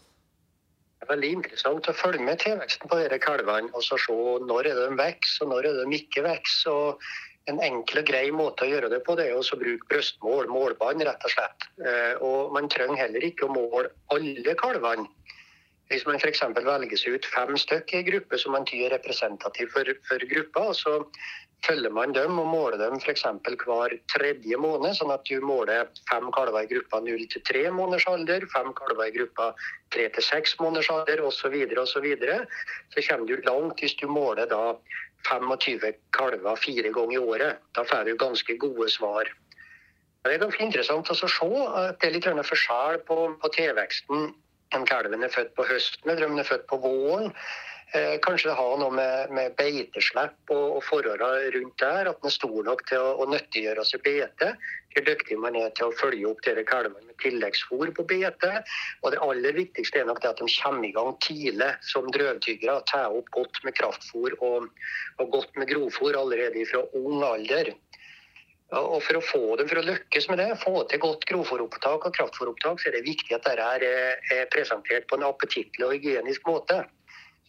Det 1.00 1.06
er 1.06 1.14
veldig 1.14 1.30
interessant 1.38 1.88
å 1.88 1.96
følge 1.96 2.26
med 2.26 2.42
tilveksten 2.42 2.90
på 2.90 2.98
disse 3.00 3.16
kalvene 3.24 3.72
og 3.72 3.84
så 3.86 3.96
se 3.96 4.16
når 4.44 4.68
er 4.68 4.76
det 4.76 4.90
de 4.90 4.98
vokser 5.00 5.46
og 5.46 5.54
når 5.54 5.68
er 5.70 5.78
det 5.78 5.86
de 5.86 6.00
ikke 6.02 6.24
vokser. 6.26 7.14
En 7.48 7.60
enkel 7.64 8.02
og 8.02 8.06
grei 8.06 8.26
måte 8.34 8.66
å 8.66 8.68
gjøre 8.68 8.90
det 8.92 9.00
på 9.06 9.16
det 9.18 9.30
er 9.30 9.38
å 9.38 9.60
bruke 9.62 9.88
brystmål, 9.88 10.50
målbånd 10.52 11.06
rett 11.06 11.24
og 11.24 11.32
slett. 11.32 11.68
Eh, 11.80 12.14
Og 12.20 12.52
Man 12.52 12.68
trenger 12.68 13.06
heller 13.06 13.24
ikke 13.24 13.46
å 13.46 13.54
måle 13.54 13.90
alle 14.12 14.54
kalvene. 14.54 15.08
Hvis 15.90 16.04
man 16.06 16.20
f.eks. 16.20 16.38
seg 16.38 17.14
ut 17.16 17.24
fem 17.26 17.56
stykker 17.58 17.96
i 17.96 18.00
en 18.00 18.10
gruppe 18.12 18.38
som 18.38 18.52
man 18.52 18.64
tyr 18.64 18.92
representativ 18.92 19.72
for, 19.74 19.88
for 20.06 20.22
gruppa, 20.32 20.68
så 20.74 21.00
følger 21.66 21.90
man 21.90 22.14
dem 22.14 22.38
og 22.38 22.46
måler 22.46 22.78
dem 22.78 22.94
f.eks. 23.00 23.24
hver 23.64 23.96
tredje 24.12 24.60
måned, 24.60 24.94
sånn 24.96 25.10
at 25.10 25.26
du 25.26 25.42
måler 25.44 25.90
fem 26.10 26.30
kalver 26.36 26.62
i 26.62 26.70
gruppa 26.70 27.02
0 27.04 27.26
til 27.32 27.44
3 27.50 27.64
måneders 27.74 28.06
alder, 28.12 28.46
fem 28.54 28.70
kalver 28.78 29.10
i 29.10 29.16
gruppa 29.18 29.50
3 29.96 30.08
til 30.14 30.28
6 30.30 30.56
måneders 30.62 30.90
alder 30.94 31.24
osv., 31.26 31.42
så, 31.42 31.52
videre, 31.56 31.82
og 31.82 31.90
så, 31.90 32.04
videre. 32.06 32.38
så 32.94 33.04
kommer 33.08 33.26
du 33.26 33.50
langt 33.50 33.82
hvis 33.82 33.98
du 33.98 34.06
måler 34.06 34.46
da 34.50 34.76
25 35.28 35.94
kalver 36.16 36.56
fire 36.56 36.92
ganger 36.92 37.16
i 37.16 37.18
året. 37.18 37.58
Da 37.76 37.84
får 37.84 38.04
du 38.04 38.16
ganske 38.16 38.56
gode 38.58 38.88
svar. 38.90 39.30
Det 40.24 40.34
er 40.34 40.42
ganske 40.42 40.64
interessant 40.64 41.10
å 41.10 41.16
se 41.16 41.26
at 41.28 42.00
det 42.00 42.08
er 42.08 42.16
litt 42.16 42.28
forskjell 42.48 43.00
på, 43.08 43.18
på 43.40 43.52
tilveksten 43.56 44.32
om 44.76 44.86
kalven 44.86 45.24
er 45.24 45.32
født 45.32 45.54
på 45.56 45.66
høsten 45.66 46.16
den 46.20 46.38
er 46.38 46.46
født 46.46 46.66
på 46.70 46.78
våren. 46.82 47.32
Eh, 47.92 48.18
kanskje 48.22 48.52
det 48.52 48.54
har 48.54 48.76
noe 48.78 48.94
med, 48.94 49.32
med 49.34 49.54
beiteslipp 49.58 50.52
og, 50.54 50.76
og 50.76 50.82
forholdene 50.86 51.48
rundt 51.56 51.80
der, 51.82 52.06
at 52.06 52.20
den 52.20 52.30
er 52.30 52.34
stor 52.36 52.60
nok 52.68 52.84
til 52.86 53.02
å, 53.02 53.16
å 53.18 53.26
nyttiggjøre 53.32 53.82
seg 53.88 54.04
beite. 54.04 54.52
Hvor 54.94 55.06
dyktig 55.08 55.38
man 55.42 55.58
er 55.58 55.72
til 55.74 55.88
å 55.88 55.96
følge 55.98 56.28
opp 56.30 56.44
dere 56.46 56.62
kalvene 56.66 57.02
med 57.08 57.18
tilleggsfôr 57.22 57.90
på 57.96 58.04
beite. 58.12 58.52
Og 59.02 59.10
det 59.14 59.18
aller 59.26 59.58
viktigste 59.58 60.02
er 60.02 60.06
nok 60.06 60.22
det 60.22 60.30
at 60.30 60.42
de 60.42 60.46
kommer 60.54 60.86
i 60.86 60.92
gang 60.94 61.18
tidlig 61.26 61.72
som 61.88 62.06
drøvtyggere. 62.14 62.78
Tar 62.90 63.16
opp 63.18 63.32
godt 63.34 63.58
med 63.66 63.74
kraftfôr 63.80 64.38
og, 64.38 64.70
og 65.18 65.34
godt 65.34 65.58
med 65.58 65.70
grovfôr 65.72 66.18
allerede 66.20 66.62
fra 66.70 66.84
ung 67.02 67.26
alder. 67.26 67.72
Og 68.78 69.00
For 69.02 69.18
å 69.18 69.24
få 69.32 69.42
dem 69.58 69.66
for 69.66 69.82
å 69.82 69.86
lykkes 69.88 70.30
med 70.30 70.38
det, 70.38 70.52
få 70.62 70.84
til 70.86 71.02
godt 71.02 71.26
grovfòropptak 71.26 72.06
og 72.06 72.14
kraftfòropptak, 72.14 72.78
så 72.78 72.92
er 72.92 73.00
det 73.00 73.08
viktig 73.08 73.34
at 73.34 73.50
dette 73.50 73.66
er, 73.82 74.14
er 74.30 74.50
presentert 74.54 75.10
på 75.10 75.18
en 75.18 75.26
appetittlig 75.26 75.88
og 75.88 75.96
hygienisk 75.96 76.46
måte. 76.46 76.84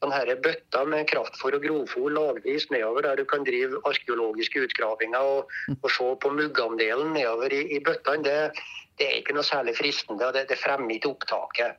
Sånn 0.02 0.14
her 0.16 0.32
bøtter 0.42 0.88
med 0.90 1.06
kraftfôr 1.12 1.54
og 1.60 1.66
grovfôr 1.66 2.14
lagvis 2.16 2.64
nedover 2.74 3.06
der 3.06 3.20
du 3.22 3.26
kan 3.30 3.44
drive 3.46 3.78
arkeologiske 3.86 4.64
utgravinger 4.66 5.28
og, 5.36 5.52
og 5.76 5.90
se 5.94 6.08
på 6.24 6.32
muggandelen 6.34 7.14
nedover 7.14 7.54
i, 7.54 7.62
i 7.76 7.80
bøttene, 7.86 8.26
det, 8.26 8.66
det 8.98 9.08
er 9.08 9.20
ikke 9.20 9.36
noe 9.38 9.46
særlig 9.46 9.76
fristende. 9.78 10.26
og 10.26 10.34
Det, 10.34 10.48
det 10.50 10.58
fremmer 10.58 10.98
ikke 10.98 11.14
opptaket. 11.14 11.78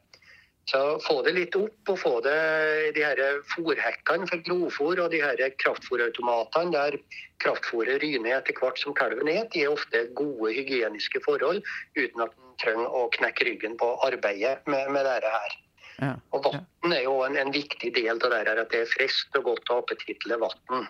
Så 0.70 0.78
få 1.02 1.16
det 1.26 1.32
litt 1.34 1.56
opp, 1.58 1.90
og 1.90 1.98
få 1.98 2.12
det 2.22 2.94
de 2.94 3.02
her 3.02 3.18
fòrhekkene 3.50 4.28
for 4.30 4.44
grovfòr 4.46 5.02
og 5.02 5.10
de 5.10 5.18
her 5.24 5.42
kraftfòrautomatene 5.64 6.74
der 6.76 6.98
kraftfòret 7.42 7.98
ryner 8.04 8.36
etter 8.36 8.54
hvert 8.60 8.78
som 8.78 8.94
kalven 8.94 9.26
spiser, 9.26 9.50
de 9.50 9.64
er 9.64 9.74
ofte 9.74 10.04
gode 10.14 10.54
hygieniske 10.54 11.24
forhold 11.26 11.58
uten 11.98 12.22
at 12.22 12.38
en 12.38 12.54
trenger 12.62 12.94
å 13.02 13.08
knekke 13.18 13.50
ryggen 13.50 13.74
på 13.82 13.90
arbeidet 14.06 14.62
med, 14.70 14.94
med 14.94 15.10
dette 15.10 15.34
her. 15.34 15.58
Ja. 16.02 16.16
Og 16.34 16.44
Vann 16.50 16.92
er 16.96 17.04
jo 17.06 17.20
en, 17.22 17.36
en 17.38 17.52
viktig 17.54 17.92
del 17.94 18.12
av 18.16 18.24
det 18.32 18.40
her, 18.42 18.62
at 18.64 18.72
det 18.74 18.82
er 18.84 18.90
friskt 18.90 19.36
og 19.38 19.46
godt 19.52 19.70
å 19.70 19.80
appetittlig 19.84 20.38
vann. 20.42 20.88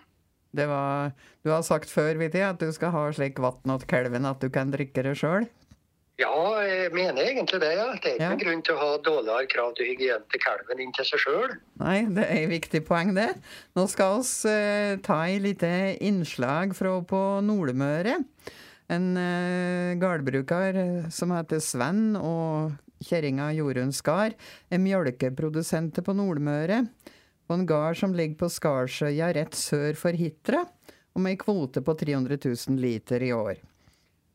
Det 0.53 0.65
var, 0.69 1.13
du 1.45 1.49
har 1.53 1.63
sagt 1.65 1.89
før, 1.89 2.17
jeg, 2.21 2.41
at 2.45 2.59
du 2.61 2.71
skal 2.73 2.91
ha 2.93 3.07
slik 3.13 3.39
vann 3.41 3.61
til 3.77 3.89
kalven 3.89 4.25
at 4.29 4.41
du 4.41 4.49
kan 4.53 4.73
drikke 4.73 5.05
det 5.05 5.15
sjøl. 5.17 5.47
Ja, 6.21 6.29
jeg 6.61 6.91
mener 6.93 7.25
egentlig 7.25 7.57
det. 7.63 7.71
ja. 7.73 7.87
Det 7.97 8.11
er 8.11 8.17
ikke 8.19 8.27
Ja. 8.27 8.35
grunn 8.43 8.61
til 8.61 8.75
å 8.75 8.81
ha 8.83 8.97
dårligere 9.01 9.47
krav 9.49 9.71
til 9.75 9.87
hygiene 9.89 10.21
til 10.29 10.41
kalven 10.43 10.79
enn 10.83 10.93
til 10.93 11.07
seg 11.09 11.19
sjøl. 11.23 11.55
Nei, 11.81 12.03
det 12.05 12.25
er 12.29 12.43
et 12.43 12.51
viktig 12.51 12.83
poeng, 12.85 13.15
det. 13.17 13.31
Nå 13.75 13.87
skal 13.89 14.21
vi 14.21 14.49
eh, 14.53 14.97
ta 15.01 15.23
et 15.25 15.41
lite 15.41 15.71
innslag 16.05 16.75
fra 16.77 16.99
på 17.01 17.23
Nordmøre. 17.41 18.19
En 18.93 19.17
eh, 19.17 19.95
gårdbruker 19.97 20.77
eh, 20.83 21.09
som 21.09 21.33
heter 21.33 21.59
Sven, 21.59 22.15
og 22.15 22.77
kjerringa 23.03 23.51
Jorunn 23.57 23.93
Skar, 23.95 24.33
er 24.71 24.81
mjølkeprodusenter 24.81 26.05
på 26.05 26.15
Nordmøre. 26.17 26.85
På 27.47 27.57
en 27.57 27.67
gard 27.67 27.99
som 27.99 28.15
ligger 28.15 28.39
på 28.39 28.49
Skarsøya 28.51 29.33
rett 29.35 29.57
sør 29.59 29.99
for 29.99 30.15
Hitra, 30.15 30.63
og 31.13 31.21
med 31.21 31.35
ei 31.35 31.39
kvote 31.43 31.83
på 31.85 31.95
300 31.99 32.39
000 32.41 32.81
liter 32.81 33.21
i 33.21 33.33
år. 33.35 33.59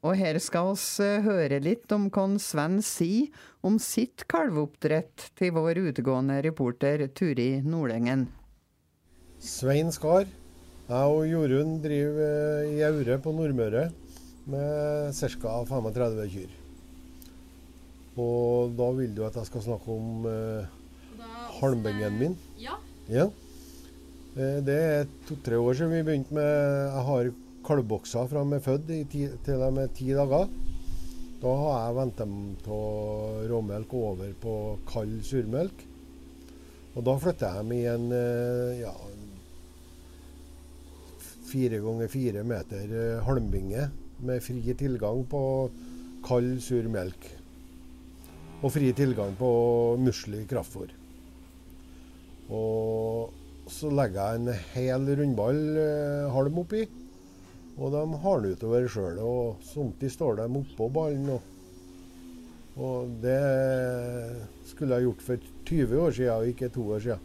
Og 0.07 0.15
her 0.15 0.39
skal 0.39 0.77
vi 0.79 1.05
eh, 1.05 1.25
høre 1.25 1.59
litt 1.65 1.91
om 1.95 2.07
hva 2.15 2.27
Sven 2.39 2.79
sier 2.87 3.33
om 3.67 3.81
sitt 3.83 4.29
kalveoppdrett 4.31 5.33
til 5.39 5.57
vår 5.57 5.81
utegående 5.89 6.39
reporter 6.47 7.09
Turi 7.11 7.57
Nordengen. 7.67 8.29
Svein 9.43 9.91
Skar. 9.95 10.29
Jeg 10.89 11.17
og 11.19 11.27
Jorunn 11.29 11.81
driver 11.83 12.23
eh, 12.63 12.77
i 12.79 12.85
Aure 12.87 13.19
på 13.21 13.35
Nordmøre 13.35 13.89
med 14.49 15.19
ca. 15.19 15.59
35 15.69 16.31
kyr. 16.33 16.58
Og 18.19 18.73
da 18.79 18.89
vil 18.97 19.13
du 19.15 19.25
at 19.27 19.37
jeg 19.39 19.49
skal 19.49 19.65
snakke 19.65 19.95
om 19.95 20.27
eh, 20.27 20.71
halmbingen 21.61 22.19
min? 22.19 22.39
Ja. 22.61 22.79
Ja. 23.11 23.29
Eh, 24.35 24.59
det 24.67 24.79
er 24.79 25.13
to-tre 25.29 25.59
år 25.59 25.79
siden 25.79 25.95
vi 25.95 26.07
begynte 26.07 26.35
med 26.35 26.49
Jeg 26.49 27.05
har 27.11 27.31
kalvbokser 27.69 28.31
fra 28.31 28.43
de 28.45 28.57
er 28.57 28.65
født 28.65 28.89
til 29.13 29.63
de 29.63 29.85
er 29.85 29.95
ti 29.95 30.11
dager. 30.17 30.49
Da 31.39 31.53
har 31.63 31.77
jeg 31.85 31.97
vendt 32.01 32.19
dem 32.19 32.35
av 32.75 33.45
råmelk 33.51 33.95
over 33.95 34.33
på 34.43 34.55
kald 34.91 35.21
surmelk. 35.23 35.85
Og 36.97 37.05
da 37.07 37.15
flytter 37.23 37.55
jeg 37.55 37.63
dem 37.63 37.75
i 37.77 37.85
en 37.87 38.09
eh, 38.17 38.81
ja, 38.81 38.95
fire 41.49 41.79
ganger 41.85 42.11
fire 42.11 42.45
meter 42.45 42.91
eh, 42.91 43.21
halmbinge 43.27 43.89
med 44.27 44.43
fri 44.43 44.75
tilgang 44.75 45.23
på 45.31 45.43
kald 46.27 46.59
surmelk. 46.65 47.38
Og 48.59 48.73
fri 48.75 48.89
tilgang 48.91 49.37
på 49.39 49.49
musli 50.03 50.43
kraftfôr. 50.51 50.91
Og 52.51 53.69
så 53.71 53.91
legger 53.93 54.19
jeg 54.19 54.41
en 54.41 54.65
hel 54.73 55.13
rundball 55.21 55.61
eh, 55.79 56.33
halm 56.35 56.59
oppi. 56.65 56.83
Og 57.79 57.93
de 57.95 58.03
har 58.25 58.43
den 58.43 58.57
utover 58.57 58.89
sjøl. 58.91 59.21
Og 59.23 59.63
samtidig 59.63 60.11
står 60.17 60.41
de 60.41 60.49
oppå 60.63 60.89
ballen. 60.91 61.31
Og, 61.37 61.41
og 62.83 63.15
det 63.23 63.39
skulle 64.67 64.99
jeg 64.99 65.07
gjort 65.07 65.25
for 65.29 65.49
20 65.69 66.03
år 66.03 66.19
siden, 66.19 66.35
og 66.35 66.51
ikke 66.51 66.73
to 66.75 66.89
år 66.97 67.07
siden. 67.07 67.25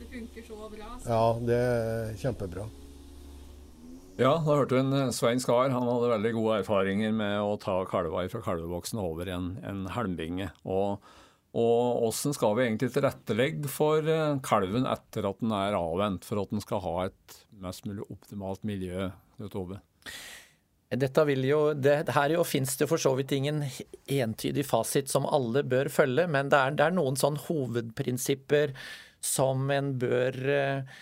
Det 0.00 0.10
funker 0.10 0.48
så 0.48 0.72
bra. 0.74 0.90
Så. 0.98 1.08
Ja, 1.12 1.24
det 1.52 1.62
er 1.62 2.14
kjempebra. 2.24 2.66
Ja, 4.18 4.32
da 4.42 4.56
hørte 4.56 4.74
du 4.74 4.80
en 4.80 4.94
eh, 4.96 5.12
Svein 5.14 5.38
Skar. 5.38 5.70
Han 5.70 5.86
hadde 5.86 6.10
veldig 6.10 6.32
gode 6.34 6.56
erfaringer 6.64 7.12
med 7.14 7.38
å 7.38 7.54
ta 7.62 7.76
kalva 7.86 8.24
fra 8.32 8.42
kalveboksen 8.42 8.98
over 8.98 9.28
en, 9.30 9.52
en 9.62 9.84
halmbinge. 9.94 10.48
Og, 10.66 11.04
og 11.54 12.06
åssen 12.08 12.34
skal 12.34 12.56
vi 12.58 12.64
egentlig 12.64 12.90
tilrettelegge 12.96 13.70
for 13.70 14.02
eh, 14.02 14.40
kalven 14.42 14.88
etter 14.90 15.28
at 15.30 15.38
den 15.38 15.54
er 15.54 15.78
avvent, 15.78 16.26
for 16.26 16.42
at 16.42 16.50
den 16.50 16.64
skal 16.64 16.82
ha 16.82 16.94
et 17.04 17.36
mest 17.62 17.86
mulig 17.86 18.08
optimalt 18.10 18.66
miljø? 18.66 19.06
Knut 19.38 19.54
Dette 20.98 21.24
vil 21.28 21.46
jo, 21.46 21.60
det, 21.78 22.00
her 22.16 22.34
jo 22.34 22.42
finnes 22.42 22.74
det 22.80 22.88
for 22.90 22.98
så 22.98 23.12
vidt 23.14 23.36
ingen 23.36 23.62
entydig 24.10 24.64
fasit 24.66 25.12
som 25.12 25.28
alle 25.30 25.62
bør 25.62 25.92
følge, 25.94 26.26
men 26.26 26.50
det 26.50 26.58
er, 26.58 26.74
det 26.74 26.88
er 26.88 26.98
noen 26.98 27.20
sånn 27.20 27.38
hovedprinsipper 27.44 28.74
som 29.22 29.70
en 29.70 29.94
bør 30.02 30.42
eh, 30.56 30.98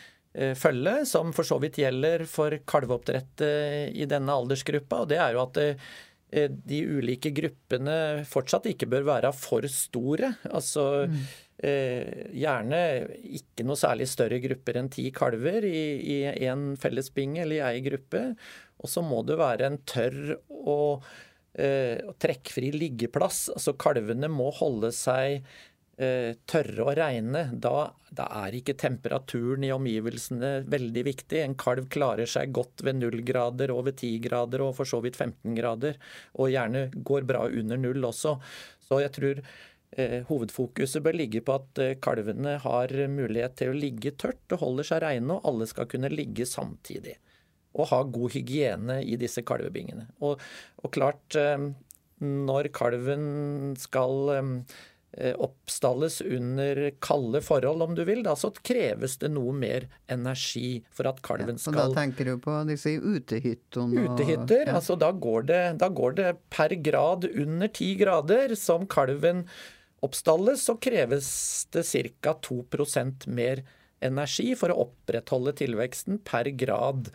følge, 0.58 0.98
som 1.08 1.32
for 1.36 1.48
så 1.48 1.58
vidt 1.62 1.78
gjelder 1.80 2.26
for 2.28 2.54
kalveoppdrett 2.68 3.44
eh, 3.46 3.86
i 3.96 4.08
denne 4.10 4.34
aldersgruppa. 4.36 5.02
og 5.04 5.10
Det 5.12 5.20
er 5.22 5.36
jo 5.36 5.42
at 5.44 5.60
eh, 5.62 5.88
eh, 6.30 6.50
de 6.50 6.82
ulike 6.98 7.32
gruppene 7.36 8.24
fortsatt 8.28 8.68
ikke 8.72 8.88
bør 8.92 9.06
være 9.08 9.32
for 9.36 9.66
store. 9.70 10.34
Altså 10.50 10.86
eh, 11.06 12.26
gjerne 12.36 12.82
ikke 13.40 13.66
noe 13.66 13.80
særlig 13.80 14.08
større 14.12 14.40
grupper 14.44 14.80
enn 14.80 14.92
ti 14.92 15.08
kalver 15.14 15.64
i 15.68 16.18
én 16.32 16.74
fellesbinge 16.80 17.44
eller 17.44 17.60
i 17.60 17.64
ei 17.70 17.86
gruppe. 17.86 18.26
Og 18.82 18.92
så 18.92 19.04
må 19.04 19.22
det 19.26 19.38
være 19.40 19.70
en 19.70 19.80
tørr 19.88 20.36
og, 20.50 21.06
eh, 21.56 22.02
trekkfri 22.20 22.74
liggeplass. 22.76 23.46
Altså 23.54 23.76
kalvene 23.80 24.28
må 24.32 24.50
holde 24.58 24.92
seg 24.94 25.40
eh, 25.40 25.64
tørre 25.96 26.84
og 26.84 26.90
regne, 26.98 27.46
Da, 27.56 27.86
da 28.12 28.26
er 28.42 28.58
ikke 28.58 28.74
temperaturen 28.76 29.64
i 29.64 29.70
omgivelsene 29.72 30.50
veldig 30.68 31.04
viktig. 31.06 31.38
En 31.40 31.54
kalv 31.56 31.86
klarer 31.88 32.28
seg 32.28 32.52
godt 32.52 32.84
ved 32.84 32.98
0 33.00 33.22
grader 33.24 33.72
og 33.72 33.86
ved 33.86 33.96
10 34.02 34.10
grader 34.26 34.60
og 34.66 34.74
for 34.76 34.84
så 34.84 35.00
vidt 35.00 35.16
15 35.16 35.56
grader. 35.56 35.96
Og 36.36 36.52
gjerne 36.52 36.90
går 36.92 37.24
bra 37.24 37.46
under 37.48 37.80
null 37.80 38.04
også. 38.04 38.34
Så 38.86 39.00
jeg 39.02 39.14
tror 39.16 39.40
eh, 39.96 40.22
hovedfokuset 40.28 41.02
bør 41.04 41.18
ligge 41.18 41.42
på 41.44 41.56
at 41.58 41.82
eh, 41.82 41.94
kalvene 42.02 42.56
har 42.62 42.92
mulighet 43.12 43.56
til 43.60 43.72
å 43.72 43.78
ligge 43.78 44.14
tørt 44.20 44.54
og 44.54 44.62
holder 44.62 44.90
seg 44.90 45.02
reine, 45.04 45.38
og 45.38 45.48
alle 45.48 45.68
skal 45.70 45.88
kunne 45.90 46.12
ligge 46.12 46.46
samtidig. 46.48 47.16
Og 47.76 47.90
ha 47.90 48.02
god 48.08 48.36
hygiene 48.36 49.00
i 49.04 49.18
disse 49.20 49.44
kalvebingene. 49.46 50.08
Og, 50.24 50.40
og 50.82 50.92
klart, 50.94 51.36
eh, 51.40 51.70
når 52.22 52.70
kalven 52.76 53.74
skal 53.80 54.36
eh, 54.36 54.52
oppstalles 55.16 56.18
under 56.20 56.90
kalde 57.00 57.40
forhold, 57.40 57.82
om 57.82 57.94
du 57.96 58.02
vil, 58.04 58.23
da, 58.26 58.35
så 58.37 58.50
kreves 58.61 59.16
det 59.23 59.30
noe 59.32 59.54
mer 59.56 59.87
energi 60.12 60.82
for 60.92 61.08
at 61.08 61.23
kalven 61.25 61.56
Så 61.58 61.73
da 61.73 61.87
tenker 61.96 62.28
du 62.28 62.35
på 62.44 62.56
disse 62.68 62.92
utehyttene? 63.00 64.02
og- 64.04 64.18
Utehytter, 64.18 64.66
ja. 64.66 64.75
altså 64.76 64.99
da 65.00 65.08
går, 65.12 65.46
det, 65.49 65.62
da 65.80 65.88
går 65.88 66.14
det 66.18 66.35
per 66.52 66.75
grad 66.85 67.25
under 67.32 67.68
ti 67.68 67.94
grader 67.96 68.54
som 68.61 68.85
kalven 68.87 69.46
oppstalles, 70.04 70.61
så 70.68 70.76
kreves 70.78 71.66
det 71.73 71.87
ca. 72.20 72.35
2% 72.44 73.26
mer 73.32 73.62
energi 74.04 74.52
for 74.54 74.68
å 74.68 74.82
opprettholde 74.85 75.54
tilveksten 75.56 76.18
per 76.23 76.50
grad 76.52 77.08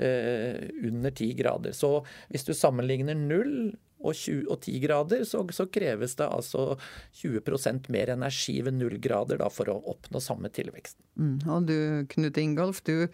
eh, 0.00 0.56
under 0.88 1.10
10 1.12 1.34
grader. 1.36 1.72
Så 1.76 1.98
hvis 2.32 2.46
du 2.48 2.54
sammenligner 2.56 3.14
0 3.14 3.74
og, 4.02 4.14
20, 4.18 4.44
og 4.50 4.60
10 4.60 4.80
grader, 4.82 5.24
så, 5.28 5.42
så 5.54 5.66
kreves 5.70 6.16
det 6.18 6.26
altså 6.26 6.76
20% 7.22 7.88
mer 7.94 8.12
energi 8.14 8.58
ved 8.66 8.76
null 8.78 8.98
grader 9.02 9.40
da, 9.42 9.48
for 9.52 9.70
å 9.72 9.78
oppnå 9.94 10.22
samme 10.22 10.50
tilveksten. 10.52 11.02
Mm. 11.16 11.38
Og 11.46 11.70
du, 11.70 11.78
Knut 12.12 12.42
Ingolf, 12.42 12.82
du 12.86 13.08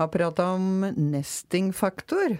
har 0.00 0.10
prata 0.12 0.52
om 0.56 0.88
nestingfaktor. 0.96 2.38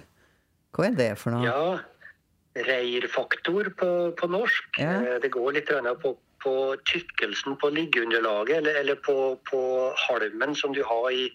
Hva 0.74 0.88
er 0.88 0.98
det 0.98 1.12
for 1.20 1.34
noe? 1.34 1.44
Ja, 1.44 2.64
reirfaktor 2.66 3.70
på, 3.78 3.90
på 4.18 4.30
norsk. 4.30 4.80
Ja. 4.80 4.96
Eh, 5.02 5.18
Det 5.22 5.32
går 5.34 5.58
litt 5.58 5.70
på, 6.02 6.14
på 6.42 6.54
tykkelsen 6.88 7.58
på 7.60 7.72
liggeunderlaget, 7.74 8.62
eller, 8.62 8.80
eller 8.82 9.00
på, 9.04 9.16
på 9.50 9.60
halmen 10.08 10.56
som 10.56 10.74
du 10.76 10.82
har 10.86 11.10
i 11.12 11.28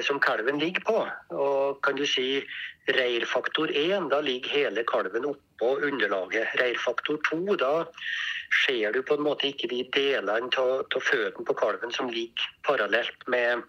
som 0.00 0.20
kalven 0.20 0.58
ligger 0.58 0.80
på. 0.80 0.98
Og 1.36 1.82
kan 1.84 1.96
du 1.96 2.06
si 2.06 2.42
reirfaktor 2.88 3.70
1, 3.70 4.08
da 4.10 4.20
ligger 4.20 4.50
hele 4.50 4.84
kalven 4.88 5.26
oppå 5.28 5.76
underlaget. 5.86 6.54
Reirfaktor 6.60 7.20
2, 7.30 7.56
da 7.60 7.84
ser 8.64 8.92
du 8.92 9.02
på 9.02 9.14
en 9.14 9.26
måte 9.26 9.48
ikke 9.48 9.68
de 9.70 9.82
delene 9.94 10.48
av 10.60 10.86
føttene 10.96 11.46
på 11.48 11.58
kalven 11.58 11.92
som 11.94 12.10
ligger 12.12 12.48
parallelt 12.66 13.28
med, 13.28 13.62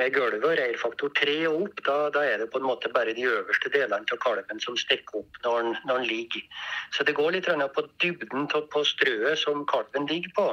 med 0.00 0.14
gulvet. 0.16 0.58
Reirfaktor 0.58 1.12
3 1.20 1.36
og 1.50 1.68
opp, 1.68 1.82
da, 1.86 1.98
da 2.16 2.24
er 2.24 2.42
det 2.42 2.50
på 2.52 2.62
en 2.62 2.68
måte 2.68 2.92
bare 2.94 3.14
de 3.16 3.28
øverste 3.28 3.72
delene 3.74 4.08
av 4.08 4.22
kalven 4.24 4.64
som 4.64 4.76
stikker 4.76 5.22
opp 5.22 5.42
når 5.44 5.62
den, 5.62 5.76
når 5.86 6.00
den 6.00 6.08
ligger. 6.10 6.64
Så 6.96 7.04
det 7.04 7.16
går 7.18 7.36
litt 7.36 7.52
på 7.76 7.86
dybden 8.02 8.48
på 8.48 8.84
strøet 8.84 9.38
som 9.44 9.66
kalven 9.68 10.08
ligger 10.10 10.34
på. 10.36 10.48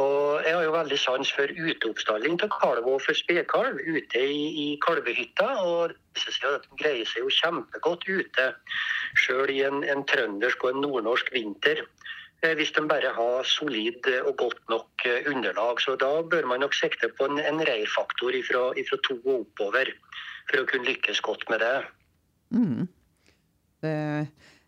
Og 0.00 0.40
jeg 0.46 0.54
har 0.56 0.62
jo 0.64 0.72
veldig 0.72 0.96
sans 0.96 1.30
for 1.36 1.50
uteoppstalling 1.52 2.38
av 2.40 2.52
kalv 2.54 2.86
og 2.88 3.02
for 3.04 3.16
spedkalv 3.16 3.76
ute 3.84 4.22
i, 4.24 4.44
i 4.64 4.66
kalvehytta. 4.80 5.48
Og 5.68 5.92
de 6.16 6.52
greier 6.80 7.08
seg 7.08 7.26
jo 7.26 7.34
kjempegodt 7.42 8.06
ute, 8.08 8.46
sjøl 9.20 9.52
i 9.52 9.60
en, 9.68 9.82
en 9.84 10.04
trøndersk 10.08 10.64
og 10.64 10.72
en 10.72 10.82
nordnorsk 10.86 11.28
vinter. 11.36 11.84
eh, 12.40 12.54
Hvis 12.56 12.72
de 12.72 12.86
bare 12.88 13.12
har 13.12 13.44
solid 13.44 14.08
og 14.24 14.32
godt 14.40 14.62
nok 14.72 15.04
eh, 15.04 15.28
underlag. 15.28 15.84
Så 15.84 15.98
da 16.00 16.22
bør 16.24 16.48
man 16.48 16.64
nok 16.64 16.74
sikte 16.74 17.12
på 17.12 17.28
en, 17.28 17.36
en 17.38 17.60
reirfaktor 17.60 18.32
fra 18.48 18.70
to 19.04 19.20
og 19.26 19.42
oppover 19.42 19.92
for 20.48 20.62
å 20.62 20.68
kunne 20.72 20.88
lykkes 20.88 21.20
godt 21.20 21.44
med 21.52 21.60
det. 21.60 21.76
Mm. 22.52 22.88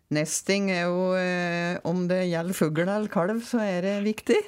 nesting 0.09 0.71
er 0.73 0.87
jo 0.89 1.13
eh, 1.13 1.77
Om 1.85 2.07
det 2.09 2.25
gjelder 2.29 2.57
fugl 2.57 2.81
eller 2.85 3.09
kalv, 3.09 3.41
så 3.41 3.61
er 3.65 3.81
det 3.81 4.03
viktig. 4.05 4.41